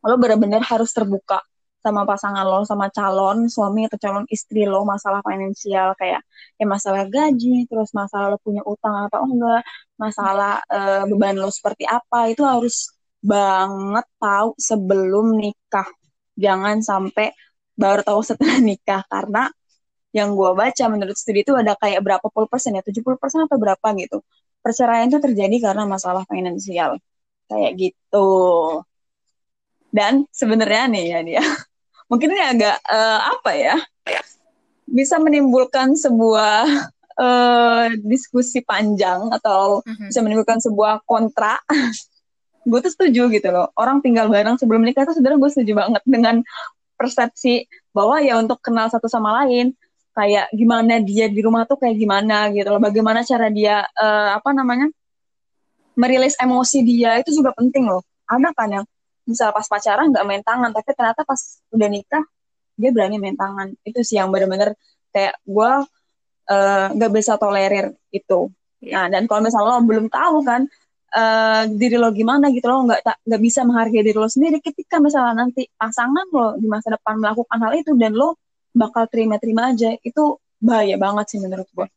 Lo 0.09 0.17
benar-benar 0.17 0.63
harus 0.65 0.91
terbuka 0.97 1.39
sama 1.81 2.05
pasangan 2.05 2.45
lo 2.45 2.61
sama 2.69 2.93
calon 2.93 3.49
suami 3.49 3.89
atau 3.89 3.97
calon 4.05 4.25
istri 4.29 4.69
lo 4.69 4.85
masalah 4.85 5.25
finansial 5.25 5.97
kayak 5.97 6.21
ya 6.61 6.65
masalah 6.69 7.09
gaji 7.09 7.65
terus 7.69 7.89
masalah 7.97 8.37
lo 8.37 8.39
punya 8.41 8.61
utang 8.69 9.09
atau 9.09 9.25
enggak 9.25 9.65
masalah 9.97 10.61
uh, 10.69 11.09
beban 11.09 11.37
lo 11.41 11.49
seperti 11.49 11.89
apa 11.89 12.29
itu 12.33 12.45
harus 12.45 12.93
banget 13.21 14.07
tahu 14.21 14.49
sebelum 14.57 15.27
nikah. 15.41 15.89
Jangan 16.41 16.81
sampai 16.85 17.33
baru 17.77 18.01
tahu 18.05 18.21
setelah 18.25 18.57
nikah 18.69 19.03
karena 19.09 19.49
yang 20.11 20.35
gue 20.35 20.51
baca 20.59 20.85
menurut 20.91 21.15
studi 21.15 21.47
itu 21.47 21.55
ada 21.55 21.73
kayak 21.79 22.01
berapa 22.03 22.27
puluh 22.35 22.49
persen 22.51 22.75
ya 22.75 22.83
70 22.83 23.15
persen 23.23 23.47
atau 23.47 23.57
berapa 23.63 23.87
gitu 23.95 24.19
perceraian 24.61 25.09
itu 25.09 25.21
terjadi 25.21 25.73
karena 25.73 25.85
masalah 25.89 26.25
finansial. 26.29 27.01
Kayak 27.51 27.73
gitu. 27.77 28.31
Dan 29.91 30.25
sebenarnya 30.31 30.87
nih 30.87 31.05
ya 31.11 31.21
dia 31.27 31.43
mungkin 32.11 32.31
ini 32.31 32.43
agak 32.43 32.77
uh, 32.87 33.21
apa 33.35 33.51
ya 33.59 33.77
bisa 34.91 35.19
menimbulkan 35.23 35.95
sebuah 35.95 36.67
uh, 37.19 37.87
diskusi 38.11 38.61
panjang 38.63 39.31
atau 39.31 39.83
mm-hmm. 39.87 40.09
bisa 40.11 40.21
menimbulkan 40.21 40.59
sebuah 40.59 41.07
kontra. 41.07 41.59
Gue 42.69 42.79
tuh 42.85 42.93
setuju 42.93 43.33
gitu 43.33 43.49
loh. 43.49 43.73
Orang 43.79 44.05
tinggal 44.05 44.29
bareng 44.29 44.61
sebelum 44.61 44.85
nikah 44.85 45.09
tuh 45.09 45.17
sebenarnya 45.17 45.41
gue 45.41 45.51
setuju 45.51 45.73
banget 45.81 46.03
dengan 46.05 46.45
persepsi 47.01 47.65
bahwa 47.97 48.21
ya 48.21 48.37
untuk 48.37 48.61
kenal 48.61 48.93
satu 48.93 49.09
sama 49.09 49.33
lain 49.43 49.73
kayak 50.21 50.47
gimana 50.53 51.01
dia 51.01 51.27
di 51.33 51.41
rumah 51.41 51.65
tuh 51.65 51.81
kayak 51.81 51.97
gimana 51.97 52.53
gitu 52.53 52.69
loh. 52.69 52.83
Bagaimana 52.83 53.25
cara 53.25 53.49
dia 53.49 53.81
uh, 53.97 54.37
apa 54.37 54.53
namanya 54.53 54.93
merilis 55.97 56.37
emosi 56.37 56.85
dia 56.85 57.17
itu 57.21 57.33
juga 57.33 57.57
penting 57.57 57.89
loh. 57.89 58.05
Ada 58.29 58.53
kan 58.53 58.69
yang 58.69 58.85
misal 59.25 59.49
pas 59.57 59.65
pacaran 59.65 60.13
nggak 60.13 60.27
main 60.29 60.43
tangan 60.45 60.71
tapi 60.77 60.91
ternyata 60.93 61.23
pas 61.25 61.41
udah 61.73 61.89
nikah 61.89 62.25
dia 62.77 62.91
berani 62.93 63.17
main 63.17 63.37
tangan. 63.37 63.73
Itu 63.81 64.05
sih 64.05 64.21
yang 64.21 64.29
bener-bener 64.29 64.77
kayak 65.09 65.41
gue 65.49 65.71
uh, 66.53 66.87
nggak 66.93 67.11
bisa 67.17 67.41
tolerir 67.41 67.97
itu. 68.13 68.53
Yeah. 68.81 69.05
nah 69.05 69.21
dan 69.21 69.29
kalau 69.29 69.45
misalnya 69.45 69.77
lo 69.77 69.85
belum 69.85 70.09
tahu 70.09 70.41
kan 70.41 70.65
uh, 71.13 71.63
diri 71.69 72.01
lo 72.01 72.09
gimana 72.17 72.49
gitu 72.49 72.65
lo 72.65 72.89
nggak 72.89 73.29
nggak 73.29 73.43
bisa 73.45 73.61
menghargai 73.69 74.01
diri 74.01 74.17
lo 74.17 74.25
sendiri 74.25 74.57
ketika 74.65 74.97
misalnya 74.97 75.45
nanti 75.45 75.69
pasangan 75.77 76.27
lo 76.33 76.57
di 76.57 76.65
masa 76.65 76.97
depan 76.97 77.21
melakukan 77.21 77.59
hal 77.61 77.73
itu 77.77 77.93
dan 78.01 78.17
lo 78.17 78.41
bakal 78.73 79.07
terima-terima 79.11 79.75
aja 79.75 79.95
itu 80.01 80.39
bahaya 80.61 80.97
banget 81.01 81.27
sih 81.37 81.41
menurut 81.43 81.67
gue 81.73 81.89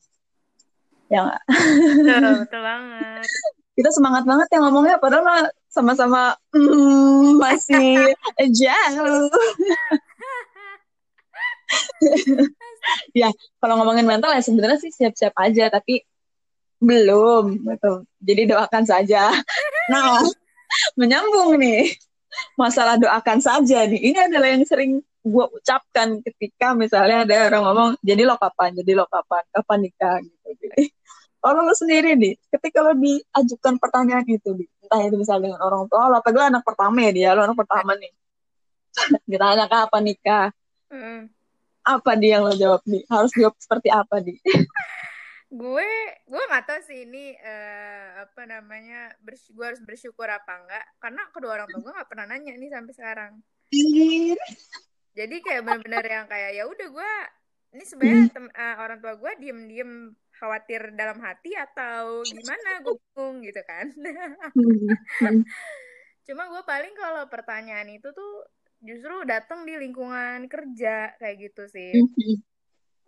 ya 1.12 1.20
nggak 1.28 1.44
betul, 1.46 2.34
betul 2.48 2.62
banget 2.64 3.28
kita 3.74 3.90
semangat 3.90 4.24
banget 4.30 4.48
ya 4.54 4.58
ngomongnya 4.62 4.98
padahal 5.02 5.50
sama-sama 5.74 6.38
mm, 6.54 7.42
masih 7.42 8.14
jauh. 8.54 9.26
ya 13.18 13.34
kalau 13.58 13.82
ngomongin 13.82 14.06
mental 14.06 14.30
ya 14.30 14.46
sebenarnya 14.46 14.78
sih 14.78 14.94
siap-siap 14.94 15.34
aja 15.42 15.74
tapi 15.74 16.06
belum 16.78 17.66
gitu. 17.66 18.06
Jadi 18.22 18.42
doakan 18.54 18.86
saja. 18.86 19.30
Nah, 19.84 20.16
menyambung 20.96 21.60
nih 21.60 21.92
masalah 22.56 22.96
doakan 22.96 23.44
saja 23.44 23.84
nih. 23.84 24.00
Ini 24.00 24.32
adalah 24.32 24.56
yang 24.56 24.64
sering 24.64 25.04
gue 25.24 25.46
ucapkan 25.56 26.20
ketika 26.20 26.76
misalnya 26.76 27.24
ada 27.24 27.36
orang 27.48 27.64
ngomong 27.64 27.90
jadi 28.04 28.28
lo 28.28 28.36
kapan, 28.36 28.76
jadi 28.76 28.92
lo 29.00 29.08
kapan, 29.08 29.44
kapan 29.56 29.80
nikah 29.80 30.20
gitu. 30.20 30.50
Jadi 30.60 30.84
kalau 31.40 31.60
lo 31.64 31.74
sendiri 31.76 32.20
nih, 32.20 32.36
ketika 32.52 32.84
lo 32.84 32.92
diajukan 32.96 33.80
pertanyaan 33.80 34.28
itu, 34.28 34.52
entah 34.84 35.02
itu 35.08 35.16
misalnya 35.16 35.56
dengan 35.56 35.62
orang 35.64 35.88
tua 35.88 36.12
lo, 36.12 36.20
apalagi 36.20 36.38
lo 36.40 36.46
anak 36.52 36.64
pertama 36.68 36.98
ya 37.08 37.12
dia, 37.16 37.30
lo 37.36 37.42
anak 37.48 37.58
pertama 37.58 37.92
nih. 37.96 38.12
Ditanya 39.32 39.66
kapan 39.72 40.04
nikah? 40.04 40.48
Mm. 40.92 41.32
Apa 41.84 42.12
dia 42.20 42.40
yang 42.40 42.44
lo 42.48 42.56
jawab 42.56 42.84
nih? 42.84 43.04
Harus 43.08 43.32
jawab 43.36 43.56
seperti 43.60 43.88
apa 43.92 44.20
nih? 44.20 44.38
gue 45.54 45.90
gue 46.26 46.44
nggak 46.50 46.66
tahu 46.66 46.82
sih 46.82 47.06
ini 47.06 47.38
uh, 47.38 48.26
apa 48.26 48.42
namanya 48.50 49.14
gue 49.22 49.62
harus 49.62 49.78
bersyukur 49.86 50.26
apa 50.26 50.66
enggak 50.66 50.82
karena 50.98 51.22
kedua 51.30 51.62
orang 51.62 51.70
tua 51.70 51.78
gue 51.78 51.94
nggak 51.94 52.10
pernah 52.10 52.26
nanya 52.26 52.58
nih 52.58 52.74
sampai 52.74 52.94
sekarang 52.98 53.34
jadi 55.14 55.36
kayak 55.46 55.62
benar-benar 55.62 56.06
yang 56.06 56.26
kayak 56.26 56.58
ya 56.58 56.66
udah 56.66 56.88
gue 56.90 57.12
ini 57.74 57.84
sebenarnya 57.90 58.30
hmm. 58.30 58.50
uh, 58.54 58.76
orang 58.86 59.00
tua 59.02 59.14
gue 59.18 59.32
diem-diem 59.42 59.92
khawatir 60.38 60.94
dalam 60.94 61.18
hati 61.22 61.58
atau 61.58 62.22
gimana 62.22 62.86
gue 62.86 62.94
bingung 63.02 63.42
gitu 63.42 63.62
kan. 63.66 63.90
Cuma 66.28 66.44
gue 66.50 66.64
paling 66.66 66.94
kalau 66.94 67.26
pertanyaan 67.30 67.90
itu 67.90 68.14
tuh 68.14 68.46
justru 68.84 69.26
datang 69.26 69.66
di 69.66 69.74
lingkungan 69.80 70.46
kerja 70.46 71.18
kayak 71.18 71.36
gitu 71.50 71.64
sih. 71.66 71.98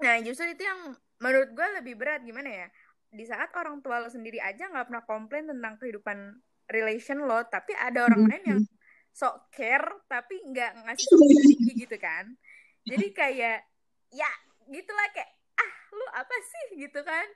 Nah 0.01 0.17
justru 0.25 0.49
itu 0.49 0.65
yang 0.65 0.97
menurut 1.21 1.53
gue 1.53 1.67
lebih 1.81 2.01
berat 2.01 2.25
gimana 2.25 2.65
ya 2.65 2.67
di 3.15 3.23
saat 3.23 3.53
orang 3.55 3.79
tua 3.79 4.03
lo 4.03 4.11
sendiri 4.11 4.43
aja 4.43 4.67
nggak 4.67 4.91
pernah 4.91 5.03
komplain 5.07 5.47
tentang 5.47 5.79
kehidupan 5.79 6.35
relation 6.67 7.23
lo 7.23 7.39
tapi 7.47 7.71
ada 7.77 8.03
orang 8.03 8.27
lain 8.27 8.43
yang 8.43 8.61
sok 9.15 9.47
care 9.55 10.03
tapi 10.11 10.43
nggak 10.43 10.83
ngasih 10.83 11.07
gitu 11.87 11.95
kan. 11.95 12.27
Jadi 12.83 13.15
kayak 13.15 13.63
ya 14.11 14.29
gitulah 14.67 15.07
kayak 15.15 15.31
lu 15.95 16.05
apa 16.11 16.35
sih? 16.43 16.65
gitu 16.83 16.99
kan. 17.07 17.27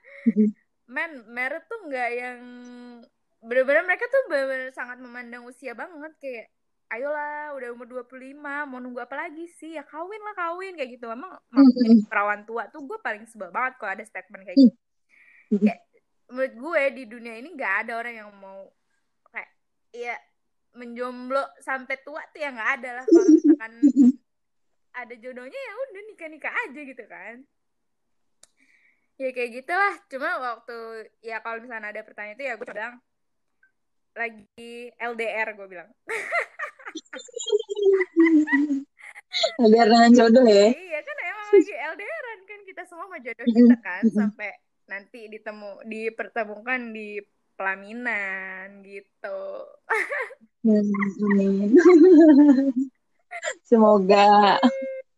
Men 0.84 1.24
merit 1.32 1.64
tuh 1.64 1.80
nggak 1.88 2.10
yang 2.12 2.40
bener-bener 3.40 3.88
mereka 3.88 4.04
tuh 4.12 4.28
bener-bener 4.28 4.68
sangat 4.76 5.00
memandang 5.00 5.48
usia 5.48 5.72
banget 5.72 6.12
kayak 6.20 6.52
ayolah 6.92 7.56
udah 7.56 7.72
umur 7.72 8.04
25 8.04 8.36
mau 8.42 8.76
nunggu 8.76 9.00
apa 9.00 9.16
lagi 9.16 9.48
sih? 9.56 9.80
Ya 9.80 9.86
kawin 9.88 10.20
lah 10.20 10.36
kawin 10.36 10.76
kayak 10.76 11.00
gitu. 11.00 11.08
Emang 11.08 11.32
mm 11.48 12.04
perawan 12.12 12.44
tua 12.44 12.68
tuh 12.68 12.84
gue 12.84 13.00
paling 13.00 13.24
sebel 13.24 13.48
banget 13.48 13.80
kalau 13.80 13.96
ada 13.96 14.04
statement 14.04 14.44
kayak 14.44 14.58
gitu. 14.60 14.76
Kayak 15.64 15.80
menurut 16.28 16.54
gue 16.54 16.82
di 16.92 17.04
dunia 17.08 17.34
ini 17.40 17.56
nggak 17.56 17.74
ada 17.86 17.92
orang 17.96 18.14
yang 18.20 18.30
mau 18.36 18.68
kayak 19.32 19.50
ya 19.96 20.14
menjomblo 20.74 21.42
sampai 21.58 21.96
tua 22.02 22.22
tuh 22.30 22.40
ya 22.42 22.50
nggak 22.54 22.70
ada 22.80 22.90
lah. 23.00 23.04
Kalau 23.06 23.28
misalkan 23.34 23.72
ada 24.90 25.14
jodohnya 25.14 25.60
ya 25.60 25.72
udah 25.74 26.02
nikah 26.10 26.28
nikah 26.30 26.54
aja 26.68 26.80
gitu 26.80 27.04
kan. 27.06 27.34
Ya 29.20 29.28
kayak 29.36 29.50
gitulah. 29.62 29.94
Cuma 30.08 30.28
waktu 30.40 30.78
ya 31.20 31.42
kalau 31.44 31.60
misalnya 31.60 31.92
ada 31.92 32.02
pertanyaan 32.06 32.36
itu 32.38 32.44
ya 32.46 32.54
gue 32.56 32.68
bilang 32.68 32.96
lagi 34.14 34.74
LDR 34.98 35.48
gue 35.54 35.66
bilang. 35.70 35.90
LDR 39.62 39.88
dengan 39.88 40.12
jodoh 40.14 40.46
ya. 40.46 40.68
Iya 40.74 41.00
kan 41.02 41.16
emang 41.20 41.46
lagi 41.54 41.74
LDR 41.74 42.24
kan. 42.26 42.60
Kita 42.66 42.82
semua 42.86 43.06
mau 43.06 43.20
jodoh 43.20 43.46
kita 43.46 43.76
kan 43.82 44.02
sampai 44.08 44.50
nanti 44.90 45.30
ditemu 45.30 45.86
dipertemukan 45.86 46.90
di 46.90 47.22
pelaminan 47.54 48.80
gitu 48.82 49.42
amin 50.64 51.72
semoga 53.64 54.58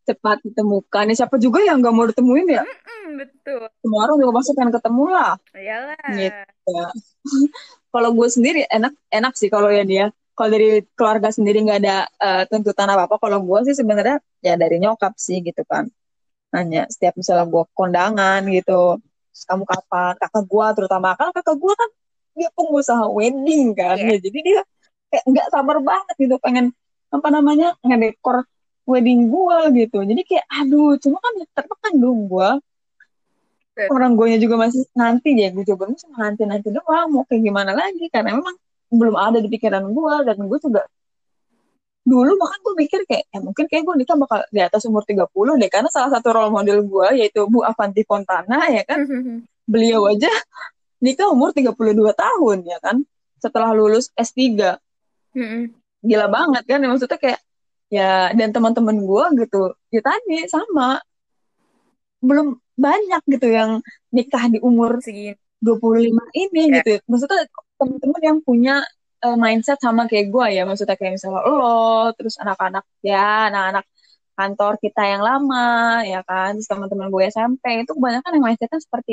cepat 0.03 0.43
ditemukan. 0.43 1.05
Ya, 1.13 1.15
siapa 1.25 1.39
juga 1.39 1.63
yang 1.63 1.79
nggak 1.81 1.95
mau 1.95 2.07
ditemuin 2.11 2.49
ya? 2.51 2.65
Mm-mm, 2.67 3.23
betul. 3.23 3.63
Semua 3.81 4.01
orang 4.11 4.17
juga 4.19 4.33
pasti 4.43 4.51
pengen 4.55 4.73
ketemu 4.75 5.05
lah. 5.11 5.33
Iyalah. 5.55 6.09
Gitu. 6.19 6.77
kalau 7.95 8.11
gue 8.17 8.29
sendiri 8.29 8.61
enak 8.67 8.93
enak 9.13 9.33
sih 9.39 9.49
kalau 9.53 9.71
ya 9.71 9.87
dia. 9.87 10.07
Kalau 10.33 10.49
dari 10.49 10.81
keluarga 10.97 11.29
sendiri 11.29 11.61
nggak 11.61 11.79
ada 11.85 11.97
uh, 12.19 12.43
tuntutan 12.49 12.89
apa 12.89 13.05
apa. 13.07 13.17
Kalau 13.21 13.39
gue 13.45 13.59
sih 13.69 13.77
sebenarnya 13.77 14.19
ya 14.43 14.55
dari 14.57 14.81
nyokap 14.81 15.15
sih 15.21 15.45
gitu 15.45 15.63
kan. 15.69 15.87
Nanya 16.53 16.89
setiap 16.89 17.15
misalnya 17.15 17.47
gue 17.47 17.63
kondangan 17.77 18.41
gitu. 18.49 18.99
Kamu 19.33 19.65
kapan? 19.69 20.17
Kakak 20.19 20.45
gue 20.49 20.67
terutama 20.83 21.15
kan 21.15 21.31
kakak 21.37 21.57
gue 21.57 21.75
kan 21.77 21.91
dia 22.33 22.49
pengusaha 22.57 23.05
wedding 23.13 23.77
kan. 23.77 24.01
Yeah. 24.01 24.17
Ya, 24.17 24.25
jadi 24.25 24.39
dia 24.41 24.61
kayak 25.12 25.25
nggak 25.28 25.47
sabar 25.52 25.76
banget 25.85 26.14
gitu 26.16 26.40
pengen 26.40 26.73
apa 27.12 27.28
namanya 27.28 27.76
ngedekor 27.85 28.49
wedding 28.88 29.28
gue 29.28 29.85
gitu. 29.85 30.00
Jadi 30.00 30.23
kayak 30.25 30.47
aduh 30.49 30.97
cuma 30.97 31.21
kan 31.21 31.33
tertekan 31.52 31.92
dong 32.00 32.33
gue 32.33 32.50
orang 33.88 34.12
gue 34.16 34.37
juga 34.37 34.69
masih 34.69 34.85
nanti 34.92 35.33
ya 35.37 35.49
gue 35.52 35.64
coba 35.64 35.92
cuma 35.97 36.16
nanti 36.28 36.45
nanti 36.49 36.69
doang 36.73 37.12
mau 37.12 37.28
kayak 37.28 37.45
gimana 37.45 37.76
lagi? 37.76 38.09
Karena 38.09 38.40
memang 38.40 38.57
belum 38.92 39.16
ada 39.16 39.38
di 39.40 39.49
pikiran 39.52 39.85
gue 39.92 40.14
dan 40.25 40.37
gue 40.40 40.59
juga 40.61 40.83
dulu 42.02 42.35
bahkan 42.35 42.59
gue 42.66 42.75
mikir 42.83 43.00
kayak 43.07 43.25
ya 43.31 43.38
mungkin 43.38 43.64
kayak 43.71 43.87
gue 43.87 43.95
nikah 44.02 44.16
bakal 44.19 44.42
di 44.50 44.61
atas 44.64 44.83
umur 44.88 45.04
30 45.04 45.28
deh. 45.61 45.71
Karena 45.71 45.88
salah 45.92 46.11
satu 46.16 46.33
role 46.33 46.50
model 46.50 46.83
gue 46.88 47.21
yaitu 47.21 47.45
Bu 47.47 47.61
Avanti 47.62 48.02
Fontana 48.09 48.73
ya 48.73 48.83
kan? 48.88 49.04
Beliau 49.69 50.09
aja 50.11 50.33
nikah 50.99 51.31
umur 51.31 51.54
32 51.54 51.76
tahun 52.16 52.57
ya 52.66 52.78
kan? 52.83 53.04
Setelah 53.38 53.71
lulus 53.76 54.11
S3 54.19 54.76
gila 56.03 56.27
banget 56.29 56.62
kan 56.67 56.83
maksudnya 56.83 57.19
kayak 57.19 57.41
ya 57.93 58.33
dan 58.33 58.51
teman-teman 58.51 58.97
gue 59.05 59.25
gitu 59.45 59.77
ya 59.93 60.01
tadi 60.01 60.49
sama. 60.49 61.01
Belum 62.23 62.57
banyak 62.79 63.23
gitu 63.29 63.47
yang 63.51 63.71
nikah 64.15 64.49
di 64.49 64.59
umur 64.62 64.99
segini. 65.05 65.37
25 65.62 66.11
ini 66.35 66.62
yeah. 66.67 66.75
gitu. 66.83 66.93
Maksudnya 67.07 67.47
teman-teman 67.79 68.23
yang 68.23 68.39
punya 68.43 68.83
uh, 69.23 69.37
mindset 69.39 69.79
sama 69.79 70.11
kayak 70.11 70.35
gue 70.35 70.47
ya 70.59 70.62
maksudnya 70.67 70.99
kayak 70.99 71.15
misalnya 71.17 71.43
lo 71.47 72.11
terus 72.19 72.35
anak-anak 72.43 72.85
ya 73.03 73.51
anak-anak 73.51 73.87
kantor 74.35 74.73
kita 74.83 75.03
yang 75.07 75.23
lama 75.23 76.03
ya 76.03 76.21
kan 76.27 76.59
terus 76.59 76.69
teman-teman 76.71 77.09
gue 77.15 77.23
SMP 77.31 77.87
itu 77.87 77.93
kebanyakan 77.95 78.31
yang 78.37 78.45
mindsetnya 78.51 78.81
seperti 78.83 79.12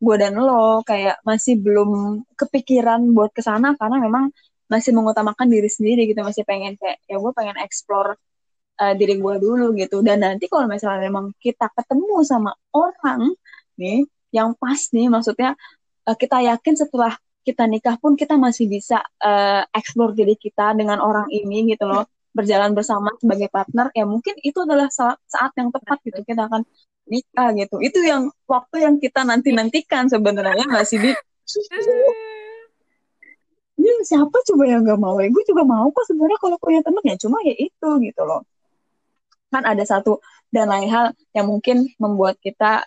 gue 0.00 0.16
dan 0.16 0.32
lo 0.40 0.80
kayak 0.88 1.20
masih 1.28 1.60
belum 1.60 2.22
kepikiran 2.40 3.12
buat 3.12 3.30
ke 3.36 3.44
sana 3.44 3.76
karena 3.76 4.00
memang 4.00 4.32
masih 4.70 4.94
mengutamakan 4.94 5.50
diri 5.50 5.66
sendiri 5.66 6.06
gitu 6.06 6.22
masih 6.22 6.46
pengen 6.46 6.78
kayak 6.78 7.02
ya 7.10 7.18
gue 7.18 7.32
pengen 7.34 7.58
explore 7.58 8.14
uh, 8.80 8.94
diri 8.96 9.20
gue 9.20 9.34
dulu 9.42 9.76
gitu. 9.76 10.00
Dan 10.00 10.24
nanti 10.24 10.46
kalau 10.46 10.70
misalnya 10.70 11.10
memang 11.10 11.34
kita 11.36 11.68
ketemu 11.74 12.22
sama 12.24 12.54
orang 12.72 13.34
nih 13.76 14.06
yang 14.30 14.54
pas 14.54 14.78
nih 14.94 15.10
maksudnya 15.10 15.58
uh, 16.08 16.16
kita 16.16 16.40
yakin 16.46 16.74
setelah 16.78 17.12
kita 17.42 17.66
nikah 17.66 17.96
pun 17.98 18.14
kita 18.14 18.38
masih 18.38 18.70
bisa 18.70 19.02
uh, 19.20 19.64
explore 19.74 20.14
diri 20.14 20.38
kita 20.38 20.72
dengan 20.78 21.02
orang 21.02 21.28
ini 21.28 21.74
gitu 21.74 21.84
loh. 21.84 22.08
Berjalan 22.30 22.78
bersama 22.78 23.10
sebagai 23.18 23.50
partner 23.50 23.90
ya 23.90 24.06
mungkin 24.06 24.38
itu 24.38 24.62
adalah 24.62 24.86
saat, 24.86 25.18
saat 25.26 25.50
yang 25.58 25.74
tepat 25.74 25.98
gitu. 26.06 26.22
Kita 26.22 26.46
akan 26.46 26.62
nikah 27.10 27.50
gitu. 27.58 27.82
Itu 27.82 27.98
yang 28.06 28.30
waktu 28.46 28.86
yang 28.86 28.94
kita 29.02 29.26
nanti 29.26 29.50
nantikan 29.50 30.06
sebenarnya 30.06 30.70
masih 30.70 31.02
di 31.02 31.10
ya 33.80 33.94
siapa 34.04 34.36
coba 34.44 34.64
yang 34.68 34.84
gak 34.84 35.00
mau? 35.00 35.16
Ya 35.22 35.28
gue 35.32 35.44
juga 35.46 35.62
mau 35.64 35.88
kok 35.94 36.04
sebenarnya 36.08 36.38
kalau 36.42 36.56
punya 36.60 36.80
temen 36.84 37.02
ya 37.06 37.16
cuma 37.16 37.38
ya 37.46 37.54
itu 37.56 37.88
gitu 38.04 38.22
loh. 38.26 38.44
Kan 39.50 39.66
ada 39.66 39.82
satu 39.82 40.20
dan 40.50 40.70
lain 40.70 40.90
hal 40.90 41.06
yang 41.34 41.46
mungkin 41.46 41.88
membuat 41.96 42.36
kita 42.42 42.84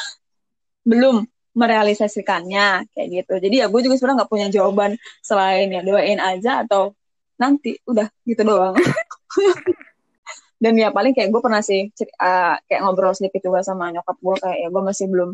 belum 0.90 1.26
merealisasikannya 1.54 2.90
kayak 2.94 3.08
gitu. 3.10 3.34
Jadi 3.42 3.56
ya 3.62 3.66
gue 3.66 3.80
juga 3.82 3.98
sebenarnya 3.98 4.18
nggak 4.24 4.32
punya 4.32 4.48
jawaban 4.48 4.90
selain 5.20 5.68
ya 5.68 5.82
doain 5.82 6.20
aja 6.22 6.62
atau 6.62 6.94
nanti 7.36 7.76
udah 7.84 8.06
gitu 8.24 8.42
doang. 8.46 8.78
Dan 10.62 10.76
ya 10.76 10.92
paling 10.92 11.16
kayak 11.16 11.32
gue 11.32 11.40
pernah 11.40 11.64
sih 11.64 11.88
uh, 12.20 12.54
kayak 12.68 12.80
ngobrol 12.84 13.16
sedikit 13.16 13.40
juga 13.40 13.64
sama 13.64 13.88
nyokap 13.90 14.16
gue 14.20 14.36
kayak 14.44 14.58
ya 14.60 14.68
gue 14.68 14.82
masih 14.84 15.06
belum 15.08 15.30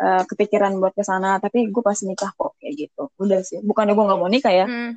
uh, 0.00 0.22
kepikiran 0.28 0.76
buat 0.78 0.92
ke 0.92 1.02
sana 1.04 1.40
tapi 1.40 1.68
gue 1.68 1.82
pasti 1.82 2.08
nikah 2.08 2.32
kok 2.36 2.56
kayak 2.60 2.86
gitu 2.86 3.08
udah 3.20 3.40
sih 3.42 3.60
bukannya 3.64 3.96
gue 3.96 4.04
nggak 4.04 4.20
mau 4.20 4.30
nikah 4.30 4.54
ya 4.54 4.66
hmm. 4.68 4.92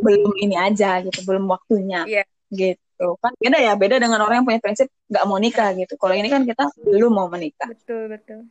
belum 0.00 0.32
ini 0.40 0.56
aja 0.56 1.02
gitu 1.04 1.20
belum 1.26 1.44
waktunya 1.50 2.06
yeah. 2.08 2.26
gitu 2.50 3.18
kan 3.20 3.34
beda 3.36 3.58
ya 3.58 3.72
beda 3.74 3.98
dengan 3.98 4.22
orang 4.22 4.42
yang 4.42 4.46
punya 4.46 4.60
prinsip 4.62 4.88
nggak 5.10 5.24
mau 5.26 5.38
nikah 5.38 5.74
gitu 5.74 5.94
kalau 5.98 6.14
ini 6.14 6.30
kan 6.30 6.46
kita 6.46 6.70
belum 6.80 7.12
mau 7.12 7.26
menikah 7.28 7.68
betul 7.68 8.08
betul 8.08 8.46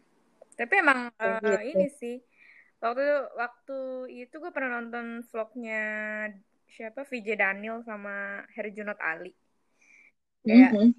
tapi 0.54 0.74
emang 0.80 1.10
uh, 1.18 1.40
gitu. 1.42 1.58
ini 1.74 1.88
sih 1.90 2.16
waktu 2.84 3.04
waktu 3.40 3.80
itu 4.28 4.36
gue 4.38 4.52
pernah 4.52 4.84
nonton 4.84 5.24
vlognya 5.32 5.84
siapa 6.68 7.08
VJ 7.08 7.40
Daniel 7.40 7.82
sama 7.86 8.44
Herjunot 8.54 9.00
Ali 9.00 9.32
kayak 10.44 10.72
mm 10.76 10.78
-hmm. 10.78 10.90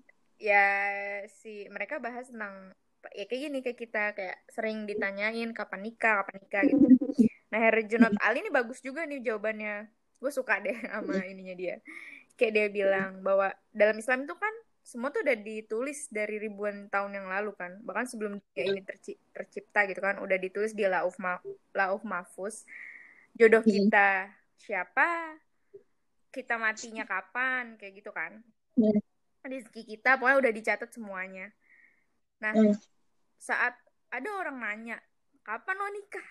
ya 0.41 0.67
si 1.29 1.69
mereka 1.69 2.01
bahas 2.01 2.33
tentang 2.33 2.73
ya 3.13 3.25
kayak 3.29 3.41
gini 3.51 3.59
kayak 3.61 3.79
kita 3.79 4.05
kayak 4.17 4.37
sering 4.49 4.89
ditanyain 4.89 5.53
kapan 5.53 5.81
nikah 5.85 6.25
kapan 6.25 6.37
nikah? 6.41 6.63
gitu. 6.65 6.87
Nah 7.55 7.71
Herjunot 7.71 8.19
Ali 8.19 8.43
ini 8.43 8.51
bagus 8.51 8.83
juga 8.83 9.07
nih 9.07 9.23
jawabannya. 9.23 9.87
Gue 10.19 10.33
suka 10.35 10.59
deh 10.59 10.75
sama 10.91 11.23
ininya 11.23 11.55
dia. 11.55 11.79
Kayak 12.35 12.53
dia 12.59 12.67
bilang 12.67 13.23
bahwa 13.23 13.55
dalam 13.71 13.95
Islam 13.95 14.27
itu 14.27 14.35
kan 14.35 14.51
semua 14.83 15.15
tuh 15.15 15.23
udah 15.23 15.39
ditulis 15.39 16.11
dari 16.11 16.43
ribuan 16.43 16.91
tahun 16.91 17.15
yang 17.15 17.31
lalu 17.31 17.55
kan. 17.55 17.79
Bahkan 17.87 18.11
sebelum 18.11 18.43
dunia 18.43 18.65
ini 18.75 18.83
terci 18.83 19.15
tercipta 19.31 19.87
gitu 19.87 20.03
kan 20.03 20.19
udah 20.19 20.35
ditulis 20.35 20.75
di 20.75 20.83
lauf 20.91 21.15
ma 21.23 21.39
lauf 21.71 22.03
mahfuz. 22.03 22.67
Jodoh 23.39 23.63
kita 23.63 24.35
siapa? 24.59 25.39
Kita 26.35 26.59
matinya 26.59 27.07
kapan? 27.07 27.79
Kayak 27.79 28.03
gitu 28.03 28.11
kan. 28.11 28.43
Rezeki 29.47 29.95
kita 29.95 30.19
pokoknya 30.19 30.43
udah 30.43 30.53
dicatat 30.53 30.91
semuanya. 30.91 31.55
Nah 32.43 32.53
saat 33.45 33.77
ada 34.09 34.29
orang 34.41 34.57
nanya 34.57 34.97
kapan 35.45 35.77
lo 35.77 35.89
nikah 35.93 36.29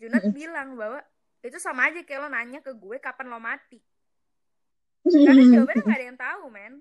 Junat 0.00 0.24
bilang 0.32 0.72
bahwa 0.80 1.04
itu 1.44 1.60
sama 1.60 1.92
aja 1.92 2.00
kayak 2.00 2.24
lo 2.24 2.28
nanya 2.32 2.64
ke 2.64 2.72
gue 2.72 2.96
kapan 2.96 3.28
lo 3.28 3.36
mati 3.36 3.76
karena 5.04 5.44
jawabannya 5.52 5.84
gak 5.84 5.98
ada 6.00 6.06
yang 6.08 6.18
tahu 6.18 6.44
men 6.48 6.74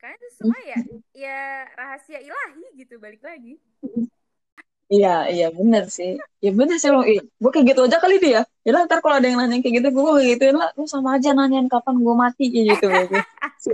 karena 0.00 0.16
itu 0.16 0.28
semua 0.40 0.58
ya 0.64 0.78
ya 1.12 1.40
rahasia 1.76 2.24
ilahi 2.24 2.64
gitu 2.80 2.96
balik 2.96 3.20
lagi 3.20 3.60
Iya, 4.90 5.30
iya 5.30 5.46
bener 5.54 5.86
sih. 5.86 6.18
Ya 6.42 6.50
bener 6.50 6.74
sih 6.82 6.90
lo. 6.90 7.06
Gue 7.06 7.50
kayak 7.54 7.66
gitu 7.70 7.86
aja 7.86 8.02
kali 8.02 8.18
dia. 8.18 8.42
Ya 8.66 8.70
lah 8.74 8.90
ntar 8.90 8.98
kalau 8.98 9.22
ada 9.22 9.30
yang 9.30 9.38
nanya 9.38 9.62
kayak 9.62 9.78
gitu, 9.78 9.88
gue 9.94 10.02
kayak 10.02 10.28
gituin 10.34 10.56
lah. 10.58 10.74
Lu 10.74 10.82
sama 10.90 11.14
aja 11.14 11.30
nanyain 11.30 11.70
kapan 11.70 12.02
gue 12.02 12.10
mati 12.18 12.50
gitu. 12.50 12.90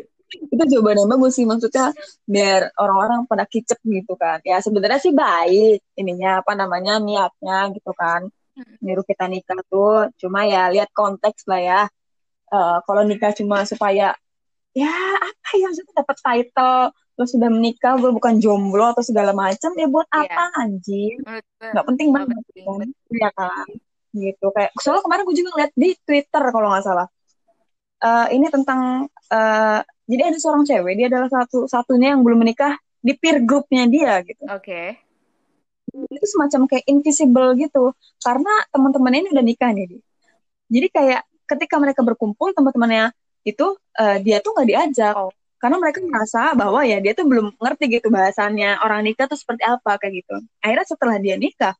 itu 0.52 0.62
jawaban 0.72 1.00
yang 1.02 1.10
bagus 1.10 1.32
sih 1.38 1.46
maksudnya 1.48 1.92
biar 2.28 2.72
orang-orang 2.76 3.24
pada 3.30 3.44
kicep 3.48 3.78
gitu 3.84 4.14
kan. 4.18 4.38
Ya 4.42 4.60
sebenarnya 4.60 5.00
sih 5.02 5.12
baik 5.14 5.82
ininya 5.96 6.40
apa 6.44 6.52
namanya 6.54 6.98
niatnya 7.02 7.72
gitu 7.74 7.92
kan. 7.96 8.28
Nyuruh 8.84 9.04
kita 9.04 9.28
nikah 9.28 9.60
tuh. 9.68 10.12
Cuma 10.20 10.46
ya 10.48 10.68
lihat 10.72 10.90
konteks 10.92 11.44
lah 11.50 11.60
ya. 11.60 11.80
Uh, 12.46 12.78
kalau 12.86 13.02
nikah 13.02 13.34
cuma 13.34 13.66
supaya 13.66 14.14
ya 14.76 14.92
apa 15.18 15.48
ya 15.56 15.66
maksudnya 15.72 15.94
dapat 16.04 16.16
title 16.20 16.92
lo 17.16 17.24
sudah 17.24 17.48
menikah 17.48 17.96
lo 17.96 18.12
bukan 18.12 18.36
jomblo 18.36 18.92
atau 18.92 19.00
segala 19.00 19.32
macam 19.32 19.72
ya 19.72 19.88
buat 19.88 20.04
iya. 20.12 20.28
apa 20.28 20.42
anjing 20.60 21.16
nggak 21.72 21.86
penting 21.88 22.12
banget 22.12 22.36
kan 22.36 22.88
ya 23.08 23.30
kan 23.32 23.66
gitu 24.12 24.46
kayak 24.52 24.70
soalnya 24.76 25.00
kemarin 25.00 25.24
gue 25.24 25.36
juga 25.40 25.48
ngeliat 25.56 25.72
di 25.72 25.88
Twitter 26.04 26.44
kalau 26.52 26.68
nggak 26.68 26.84
salah 26.84 27.08
uh, 28.04 28.26
ini 28.28 28.46
tentang 28.52 29.08
uh, 29.32 29.80
jadi 30.06 30.32
ada 30.32 30.38
seorang 30.38 30.64
cewek 30.64 30.94
dia 30.96 31.06
adalah 31.10 31.28
satu 31.30 31.66
satunya 31.66 32.14
yang 32.14 32.22
belum 32.22 32.46
menikah 32.46 32.78
di 33.02 33.12
peer 33.18 33.42
groupnya 33.42 33.86
dia 33.90 34.22
gitu 34.22 34.42
oke 34.46 34.62
okay. 34.62 34.96
itu 35.92 36.26
semacam 36.26 36.70
kayak 36.70 36.84
invisible 36.86 37.54
gitu 37.58 37.92
karena 38.22 38.52
teman-temannya 38.70 39.18
ini 39.26 39.30
udah 39.34 39.44
nikah 39.44 39.70
nih 39.74 39.86
dia. 39.90 40.02
jadi 40.70 40.86
kayak 40.90 41.22
ketika 41.46 41.76
mereka 41.78 42.00
berkumpul 42.02 42.50
teman-temannya 42.54 43.14
itu 43.46 43.78
uh, 43.78 44.18
dia 44.18 44.42
tuh 44.42 44.50
nggak 44.58 44.68
diajak 44.68 45.14
oh. 45.14 45.30
karena 45.62 45.76
mereka 45.78 46.02
merasa 46.02 46.54
bahwa 46.58 46.82
ya 46.82 46.98
dia 46.98 47.14
tuh 47.14 47.26
belum 47.30 47.54
ngerti 47.58 47.84
gitu 47.98 48.10
bahasannya 48.10 48.82
orang 48.82 49.06
nikah 49.06 49.30
tuh 49.30 49.38
seperti 49.38 49.62
apa 49.62 49.98
kayak 50.02 50.26
gitu 50.26 50.34
akhirnya 50.58 50.86
setelah 50.86 51.16
dia 51.22 51.38
nikah 51.38 51.74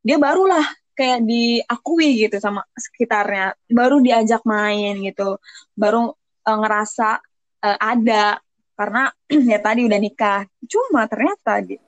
dia 0.00 0.16
barulah 0.16 0.64
kayak 0.94 1.24
diakui 1.24 2.28
gitu 2.28 2.36
sama 2.38 2.60
sekitarnya 2.76 3.56
baru 3.72 4.04
diajak 4.04 4.44
main 4.44 5.00
gitu 5.00 5.40
baru 5.72 6.12
uh, 6.46 6.58
ngerasa 6.60 7.20
uh, 7.64 7.78
ada. 7.78 8.40
Karena 8.74 9.12
ya 9.50 9.58
tadi 9.60 9.84
udah 9.84 9.98
nikah. 10.00 10.40
Cuma 10.64 11.04
ternyata 11.04 11.60
dia, 11.60 11.80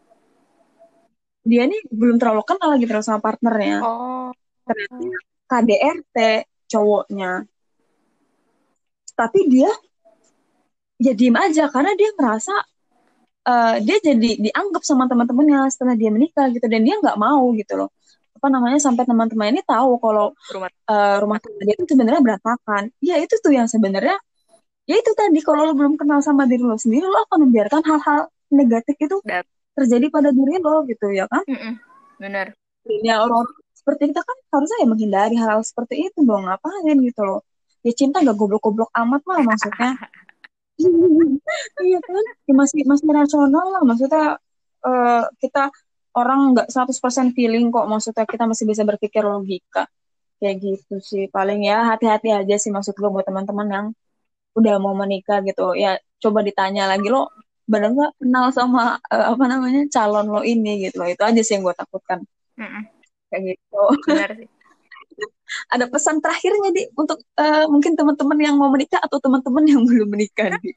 dia 1.43 1.63
nih 1.67 1.81
belum 1.89 2.21
terlalu 2.21 2.43
kenal 2.45 2.77
gitu 2.77 2.93
sama 3.01 3.21
partnernya. 3.21 3.81
Oh. 3.83 4.31
ternyata 4.63 5.19
KDRT 5.51 6.17
cowoknya. 6.71 7.45
Tapi 9.13 9.41
dia 9.51 9.73
ya 11.01 11.13
diem 11.13 11.37
aja. 11.37 11.67
Karena 11.73 11.93
dia 11.99 12.11
merasa 12.15 12.55
uh, 13.49 13.77
dia 13.83 13.97
jadi 14.01 14.39
dianggap 14.39 14.83
sama 14.87 15.09
teman-temannya 15.11 15.69
setelah 15.73 15.97
dia 15.99 16.13
menikah 16.13 16.49
gitu. 16.53 16.65
Dan 16.69 16.85
dia 16.85 17.01
nggak 17.01 17.19
mau 17.19 17.51
gitu 17.57 17.75
loh. 17.77 17.91
Apa 18.39 18.51
namanya 18.51 18.79
sampai 18.83 19.07
teman-teman 19.07 19.55
ini 19.55 19.63
tahu 19.63 20.03
kalau 20.03 20.35
rumah 20.51 20.71
uh, 20.91 21.17
rumah 21.23 21.39
tangga 21.39 21.63
dia 21.63 21.75
itu 21.79 21.85
sebenarnya 21.89 22.21
berantakan. 22.23 22.83
Ya 23.03 23.19
itu 23.19 23.35
tuh 23.39 23.53
yang 23.55 23.67
sebenarnya 23.71 24.19
ya 24.87 24.97
itu 24.99 25.13
tadi 25.15 25.41
kalau 25.47 25.71
lo 25.71 25.75
belum 25.79 25.95
kenal 25.95 26.19
sama 26.25 26.45
diri 26.51 26.63
lo 26.63 26.75
sendiri 26.75 27.07
lo 27.07 27.19
akan 27.31 27.49
membiarkan 27.49 27.83
hal-hal 27.87 28.21
negatif 28.51 28.97
itu 28.99 29.17
Dat. 29.23 29.47
terjadi 29.79 30.07
pada 30.11 30.31
diri 30.35 30.59
lo 30.59 30.85
gitu 30.87 31.07
ya 31.15 31.25
kan? 31.31 31.43
Mm 31.47 31.59
-mm. 31.59 31.75
benar. 32.19 32.47
Ya 33.03 33.23
orang 33.23 33.47
seperti 33.73 34.11
kita 34.11 34.23
kan 34.23 34.37
harusnya 34.55 34.79
ya 34.83 34.87
menghindari 34.87 35.35
hal-hal 35.39 35.63
seperti 35.63 36.11
itu 36.11 36.19
dong 36.23 36.47
ngapain 36.47 36.97
gitu 37.03 37.23
loh. 37.23 37.41
Ya 37.83 37.93
cinta 37.95 38.23
gak 38.23 38.39
goblok-goblok 38.39 38.91
amat 38.95 39.23
lah 39.27 39.41
maksudnya. 39.43 39.93
Iya 41.83 42.01
kan? 42.03 42.25
Ya 42.49 42.55
masih 42.59 42.83
masih 42.89 43.07
rasional 43.07 43.67
lah 43.71 43.83
maksudnya 43.87 44.35
uh, 44.83 45.25
kita 45.39 45.71
orang 46.17 46.57
nggak 46.57 46.69
100% 46.75 47.37
feeling 47.37 47.71
kok 47.71 47.87
maksudnya 47.87 48.25
kita 48.27 48.45
masih 48.51 48.65
bisa 48.67 48.83
berpikir 48.83 49.23
logika. 49.23 49.87
Kayak 50.43 50.57
gitu 50.59 50.95
sih 50.99 51.31
paling 51.31 51.63
ya 51.63 51.87
hati-hati 51.87 52.35
aja 52.35 52.57
sih 52.59 52.75
maksud 52.75 52.99
gue 52.99 53.11
buat 53.15 53.23
teman-teman 53.23 53.69
yang 53.71 53.87
udah 54.53 54.75
mau 54.81 54.93
menikah 54.93 55.41
gitu 55.45 55.73
ya 55.73 55.97
coba 56.21 56.45
ditanya 56.45 56.87
lagi 56.87 57.09
lo 57.09 57.33
benar 57.67 57.95
nggak 57.95 58.13
kenal 58.19 58.47
sama 58.51 58.99
uh, 59.09 59.27
apa 59.33 59.45
namanya 59.47 59.87
calon 59.89 60.27
lo 60.29 60.43
ini? 60.43 60.87
Gitu 60.89 60.99
loh 60.99 61.09
itu 61.09 61.23
aja 61.23 61.41
sih 61.41 61.57
yang 61.57 61.63
gue 61.65 61.77
takutkan. 61.77 62.21
Mm 62.59 62.69
-mm. 62.69 62.83
kayak 63.31 63.43
gitu. 63.55 63.83
Benar 64.09 64.31
sih. 64.37 64.49
Ada 65.75 65.85
pesan 65.89 66.19
terakhirnya 66.25 66.71
di 66.73 66.83
untuk 66.97 67.21
uh, 67.37 67.69
mungkin 67.69 67.93
teman-teman 67.95 68.39
yang 68.41 68.57
mau 68.57 68.73
menikah 68.73 68.99
atau 69.01 69.21
teman-teman 69.21 69.65
yang 69.69 69.83
belum 69.89 70.09
menikah 70.11 70.53
di? 70.59 70.71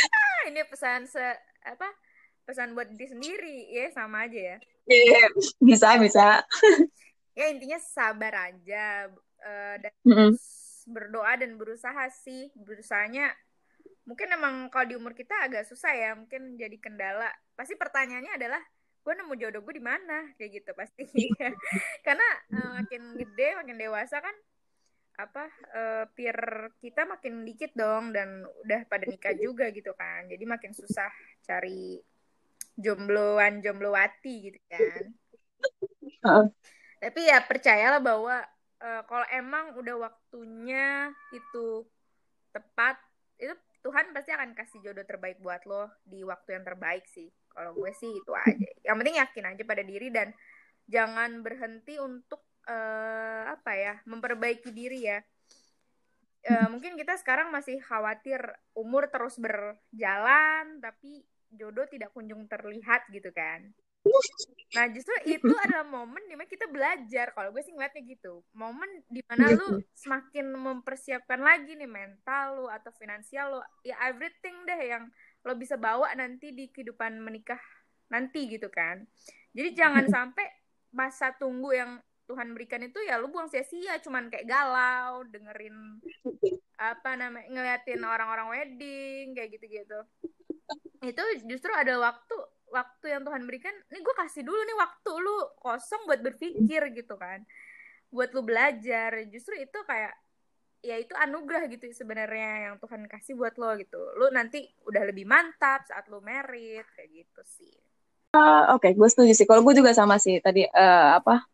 Ah, 0.00 0.40
ini 0.52 0.62
pesan 0.68 1.08
se 1.08 1.24
apa 1.66 1.88
pesan 2.46 2.78
buat 2.78 2.88
diri 2.94 3.08
sendiri. 3.10 3.56
Ya 3.72 3.90
sama 3.90 4.30
aja 4.30 4.56
ya. 4.56 4.56
Yeah, 4.86 5.28
bisa 5.58 5.98
bisa. 5.98 6.26
Ya 7.36 7.50
intinya 7.50 7.76
sabar 7.82 8.54
aja 8.54 9.10
uh, 9.42 9.74
dan 9.82 9.92
mm 10.06 10.14
-hmm. 10.14 10.30
Berdoa 10.86 11.34
dan 11.36 11.58
berusaha 11.58 12.08
sih. 12.08 12.54
Berusahanya 12.54 13.34
mungkin 14.06 14.30
emang 14.30 14.70
kalau 14.70 14.86
di 14.86 14.94
umur 14.94 15.12
kita 15.12 15.34
agak 15.50 15.66
susah 15.66 15.92
ya 15.92 16.10
mungkin 16.14 16.54
jadi 16.56 16.78
kendala. 16.78 17.28
Pasti 17.58 17.74
pertanyaannya 17.74 18.38
adalah 18.38 18.62
gue 19.06 19.14
nemu 19.14 19.34
jodoh 19.38 19.62
gue 19.66 19.74
di 19.76 19.84
mana? 19.84 20.30
Kayak 20.38 20.62
gitu 20.62 20.70
pasti. 20.72 21.04
Karena 22.06 22.28
uh, 22.54 22.70
makin 22.82 23.02
gede 23.18 23.48
makin 23.58 23.76
dewasa 23.76 24.22
kan 24.22 24.34
apa 25.16 25.48
uh, 25.72 26.04
peer 26.12 26.68
kita 26.76 27.08
makin 27.08 27.48
dikit 27.48 27.72
dong 27.72 28.12
dan 28.12 28.44
udah 28.66 28.84
pada 28.86 29.04
nikah 29.10 29.34
juga 29.34 29.68
gitu 29.74 29.90
kan. 29.98 30.30
Jadi 30.30 30.44
makin 30.46 30.72
susah 30.72 31.10
cari 31.42 31.98
jombloan 32.76 33.64
jomblowati 33.64 34.34
gitu 34.52 34.60
kan. 34.70 35.02
Tapi 37.00 37.20
ya 37.28 37.40
percayalah 37.44 38.00
bahwa 38.00 38.44
uh, 38.82 39.02
kalau 39.08 39.26
emang 39.32 39.76
udah 39.76 40.10
waktunya 40.10 41.12
itu 41.32 41.84
tepat 42.52 42.96
itu 43.36 43.52
Tuhan 43.84 44.10
pasti 44.10 44.34
akan 44.34 44.50
kasih 44.58 44.82
jodoh 44.82 45.06
terbaik 45.06 45.38
buat 45.38 45.62
lo 45.62 45.86
di 46.02 46.26
waktu 46.26 46.58
yang 46.58 46.64
terbaik 46.66 47.06
sih. 47.06 47.30
Kalau 47.54 47.70
gue 47.70 47.92
sih 47.94 48.10
itu 48.10 48.32
aja. 48.34 48.68
Yang 48.82 48.96
penting 48.98 49.16
yakin 49.22 49.44
aja 49.46 49.62
pada 49.62 49.82
diri 49.86 50.08
dan 50.10 50.34
jangan 50.90 51.46
berhenti 51.46 51.94
untuk 52.02 52.42
uh, 52.66 53.46
apa 53.46 53.72
ya 53.78 53.94
memperbaiki 54.02 54.74
diri 54.74 55.06
ya. 55.06 55.22
Uh, 56.46 56.66
mungkin 56.70 56.98
kita 56.98 57.14
sekarang 57.18 57.54
masih 57.54 57.78
khawatir 57.82 58.38
umur 58.74 59.10
terus 59.10 59.38
berjalan 59.38 60.78
tapi 60.82 61.26
jodoh 61.54 61.86
tidak 61.86 62.10
kunjung 62.10 62.50
terlihat 62.50 63.06
gitu 63.14 63.30
kan. 63.30 63.70
Nah 64.76 64.86
justru 64.92 65.14
itu 65.24 65.54
adalah 65.62 65.86
momen 65.86 66.20
di 66.26 66.34
mana 66.34 66.48
kita 66.50 66.66
belajar. 66.68 67.32
Kalau 67.32 67.48
gue 67.54 67.62
sih 67.62 67.72
ngeliatnya 67.72 68.02
gitu. 68.06 68.42
Momen 68.52 69.06
di 69.06 69.22
mana 69.26 69.54
lu 69.54 69.80
semakin 69.94 70.52
mempersiapkan 70.52 71.40
lagi 71.40 71.78
nih 71.78 71.88
mental 71.88 72.62
lu 72.62 72.66
atau 72.68 72.90
finansial 72.98 73.56
lu. 73.56 73.60
Ya 73.86 73.96
everything 74.04 74.66
deh 74.66 74.80
yang 74.82 75.08
lo 75.46 75.54
bisa 75.54 75.78
bawa 75.78 76.10
nanti 76.18 76.50
di 76.50 76.68
kehidupan 76.68 77.22
menikah 77.22 77.60
nanti 78.10 78.50
gitu 78.50 78.68
kan. 78.68 79.06
Jadi 79.56 79.72
jangan 79.72 80.04
sampai 80.06 80.46
masa 80.92 81.32
tunggu 81.36 81.72
yang 81.72 81.98
Tuhan 82.26 82.58
berikan 82.58 82.82
itu 82.82 82.98
ya 83.06 83.22
lu 83.22 83.30
buang 83.30 83.46
sia-sia 83.46 84.02
cuman 84.02 84.26
kayak 84.26 84.50
galau 84.50 85.22
dengerin 85.30 86.02
apa 86.74 87.14
namanya 87.14 87.46
ngeliatin 87.46 88.02
orang-orang 88.02 88.50
wedding 88.50 89.30
kayak 89.38 89.54
gitu-gitu 89.54 89.98
itu 91.06 91.22
justru 91.46 91.70
ada 91.70 91.94
waktu 92.02 92.36
waktu 92.70 93.06
yang 93.14 93.22
Tuhan 93.22 93.42
berikan 93.46 93.74
nih 93.90 94.02
gue 94.02 94.14
kasih 94.18 94.42
dulu 94.42 94.58
nih 94.58 94.76
waktu 94.76 95.10
lu 95.22 95.36
kosong 95.62 96.02
buat 96.10 96.20
berpikir 96.22 96.82
gitu 96.94 97.14
kan. 97.16 97.42
Buat 98.10 98.34
lu 98.34 98.42
belajar. 98.42 99.14
Justru 99.30 99.58
itu 99.58 99.78
kayak 99.86 100.14
ya 100.84 100.96
itu 101.02 101.14
anugerah 101.18 101.66
gitu 101.66 101.90
sebenarnya 101.90 102.70
yang 102.70 102.74
Tuhan 102.78 103.10
kasih 103.10 103.34
buat 103.34 103.54
lo 103.58 103.74
gitu. 103.80 103.98
Lu 104.18 104.30
nanti 104.30 104.66
udah 104.86 105.02
lebih 105.02 105.26
mantap 105.26 105.82
saat 105.86 106.06
lu 106.06 106.22
merit 106.22 106.86
kayak 106.94 107.10
gitu 107.10 107.42
sih. 107.46 107.74
Uh, 108.36 108.76
oke 108.76 108.84
okay, 108.84 108.92
gue 108.92 109.08
setuju 109.08 109.32
sih. 109.32 109.46
Kalau 109.48 109.64
gue 109.64 109.74
juga 109.74 109.96
sama 109.96 110.20
sih 110.20 110.38
tadi 110.38 110.66
uh, 110.66 111.18
apa 111.18 111.46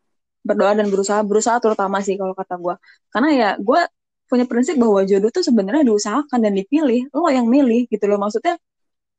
berdoa 0.42 0.75
dan 0.75 0.90
berusaha 0.90 1.22
berusaha 1.22 1.62
terutama 1.62 2.03
sih 2.03 2.18
kalau 2.18 2.35
kata 2.35 2.59
gue 2.59 2.75
karena 3.14 3.29
ya 3.31 3.51
gue 3.62 3.81
punya 4.27 4.48
prinsip 4.48 4.75
bahwa 4.81 5.07
jodoh 5.07 5.31
tuh 5.31 5.44
sebenarnya 5.44 5.85
diusahakan 5.87 6.40
dan 6.40 6.53
dipilih. 6.57 7.12
Lo 7.12 7.29
yang 7.29 7.46
milih 7.48 7.85
gitu 7.92 8.05
loh. 8.09 8.16
Maksudnya 8.16 8.57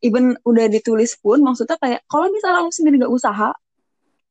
even 0.04 0.36
udah 0.44 0.68
ditulis 0.68 1.16
pun 1.18 1.40
maksudnya 1.40 1.80
kayak 1.80 2.04
kalau 2.12 2.28
misalnya 2.30 2.68
lo 2.68 2.70
sendiri 2.70 3.00
gak 3.02 3.14
usaha 3.14 3.50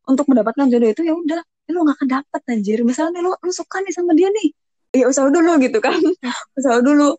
untuk 0.07 0.27
mendapatkan 0.29 0.67
jodoh 0.69 0.91
itu 0.93 1.03
ya 1.07 1.15
udah 1.17 1.41
lo 1.73 1.79
gak 1.89 1.97
akan 1.99 2.09
dapet 2.21 2.41
anjir. 2.53 2.79
Misalnya 2.85 3.21
lo 3.25 3.33
lo 3.39 3.53
suka 3.55 3.81
nih 3.81 3.95
sama 3.95 4.13
dia 4.13 4.29
nih. 4.29 4.49
Ya 4.93 5.05
usaha 5.09 5.29
dulu 5.33 5.57
gitu 5.63 5.79
kan. 5.81 5.97
Usaha 6.59 6.79
dulu. 6.85 7.17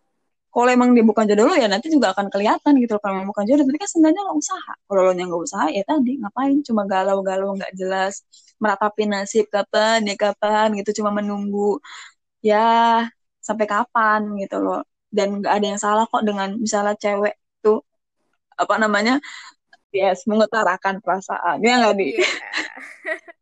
Kalau 0.53 0.69
emang 0.69 0.93
dia 0.93 1.01
bukan 1.01 1.25
jodoh 1.25 1.49
lo 1.49 1.55
ya 1.57 1.65
nanti 1.65 1.89
juga 1.89 2.13
akan 2.13 2.29
kelihatan 2.29 2.77
gitu 2.77 3.01
kalau 3.01 3.17
emang 3.17 3.29
bukan 3.33 3.45
jodoh. 3.49 3.65
Tapi 3.65 3.77
kan 3.81 3.89
sebenarnya 3.89 4.21
lo 4.27 4.33
usaha. 4.37 4.73
Kalau 4.85 5.01
lo 5.09 5.11
yang 5.17 5.29
gak 5.33 5.43
usaha 5.49 5.65
ya 5.73 5.81
tadi 5.87 6.11
ngapain? 6.21 6.57
Cuma 6.61 6.81
galau-galau 6.85 7.57
nggak 7.57 7.73
jelas 7.73 8.21
meratapi 8.61 9.03
nasib 9.09 9.49
kapan 9.49 10.05
ya 10.05 10.15
kapan 10.19 10.67
gitu. 10.77 11.01
Cuma 11.01 11.09
menunggu 11.15 11.81
ya 12.45 12.59
sampai 13.41 13.65
kapan 13.65 14.21
gitu 14.37 14.61
loh. 14.61 14.85
Dan 15.09 15.41
nggak 15.41 15.53
ada 15.57 15.65
yang 15.65 15.79
salah 15.81 16.05
kok 16.05 16.21
dengan 16.25 16.49
misalnya 16.61 16.93
cewek 17.01 17.33
apa 18.57 18.75
namanya 18.81 19.19
yes 19.93 20.25
mengutarakan 20.25 20.99
perasaan 20.99 21.61
ya 21.61 21.81
nggak 21.81 21.95
di 21.97 22.17
yeah. 22.17 22.31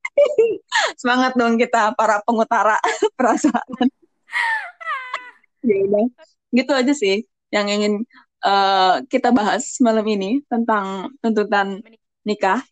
semangat 1.00 1.34
dong 1.38 1.56
kita 1.58 1.96
para 1.96 2.22
pengutara 2.24 2.78
perasaan. 3.20 3.66
Ya 5.62 5.78
udah. 5.86 6.10
Gitu 6.50 6.72
aja 6.74 6.94
sih 6.98 7.22
yang 7.54 7.70
ingin 7.70 8.02
uh, 8.42 9.06
kita 9.06 9.30
bahas 9.30 9.78
malam 9.78 10.02
ini 10.10 10.42
tentang 10.50 11.14
tuntutan 11.22 11.86
nikah. 12.26 12.66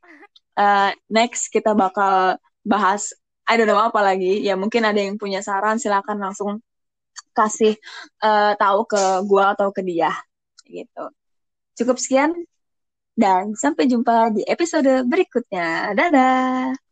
Uh, 0.58 0.90
next 1.06 1.54
kita 1.54 1.78
bakal 1.78 2.42
bahas 2.66 3.14
I 3.46 3.62
don't 3.62 3.70
know 3.70 3.78
apa 3.78 4.02
lagi. 4.02 4.42
Ya 4.42 4.58
mungkin 4.58 4.90
ada 4.90 4.98
yang 4.98 5.22
punya 5.22 5.46
saran 5.46 5.78
silakan 5.78 6.18
langsung 6.18 6.66
kasih 7.38 7.78
uh, 8.26 8.58
tahu 8.58 8.90
ke 8.90 9.02
gua 9.30 9.54
atau 9.54 9.70
ke 9.70 9.86
dia. 9.86 10.10
Gitu 10.66 11.06
Cukup 11.80 11.96
sekian 11.96 12.36
dan 13.16 13.56
sampai 13.56 13.88
jumpa 13.88 14.36
di 14.36 14.44
episode 14.44 15.08
berikutnya. 15.08 15.96
Dadah! 15.96 16.89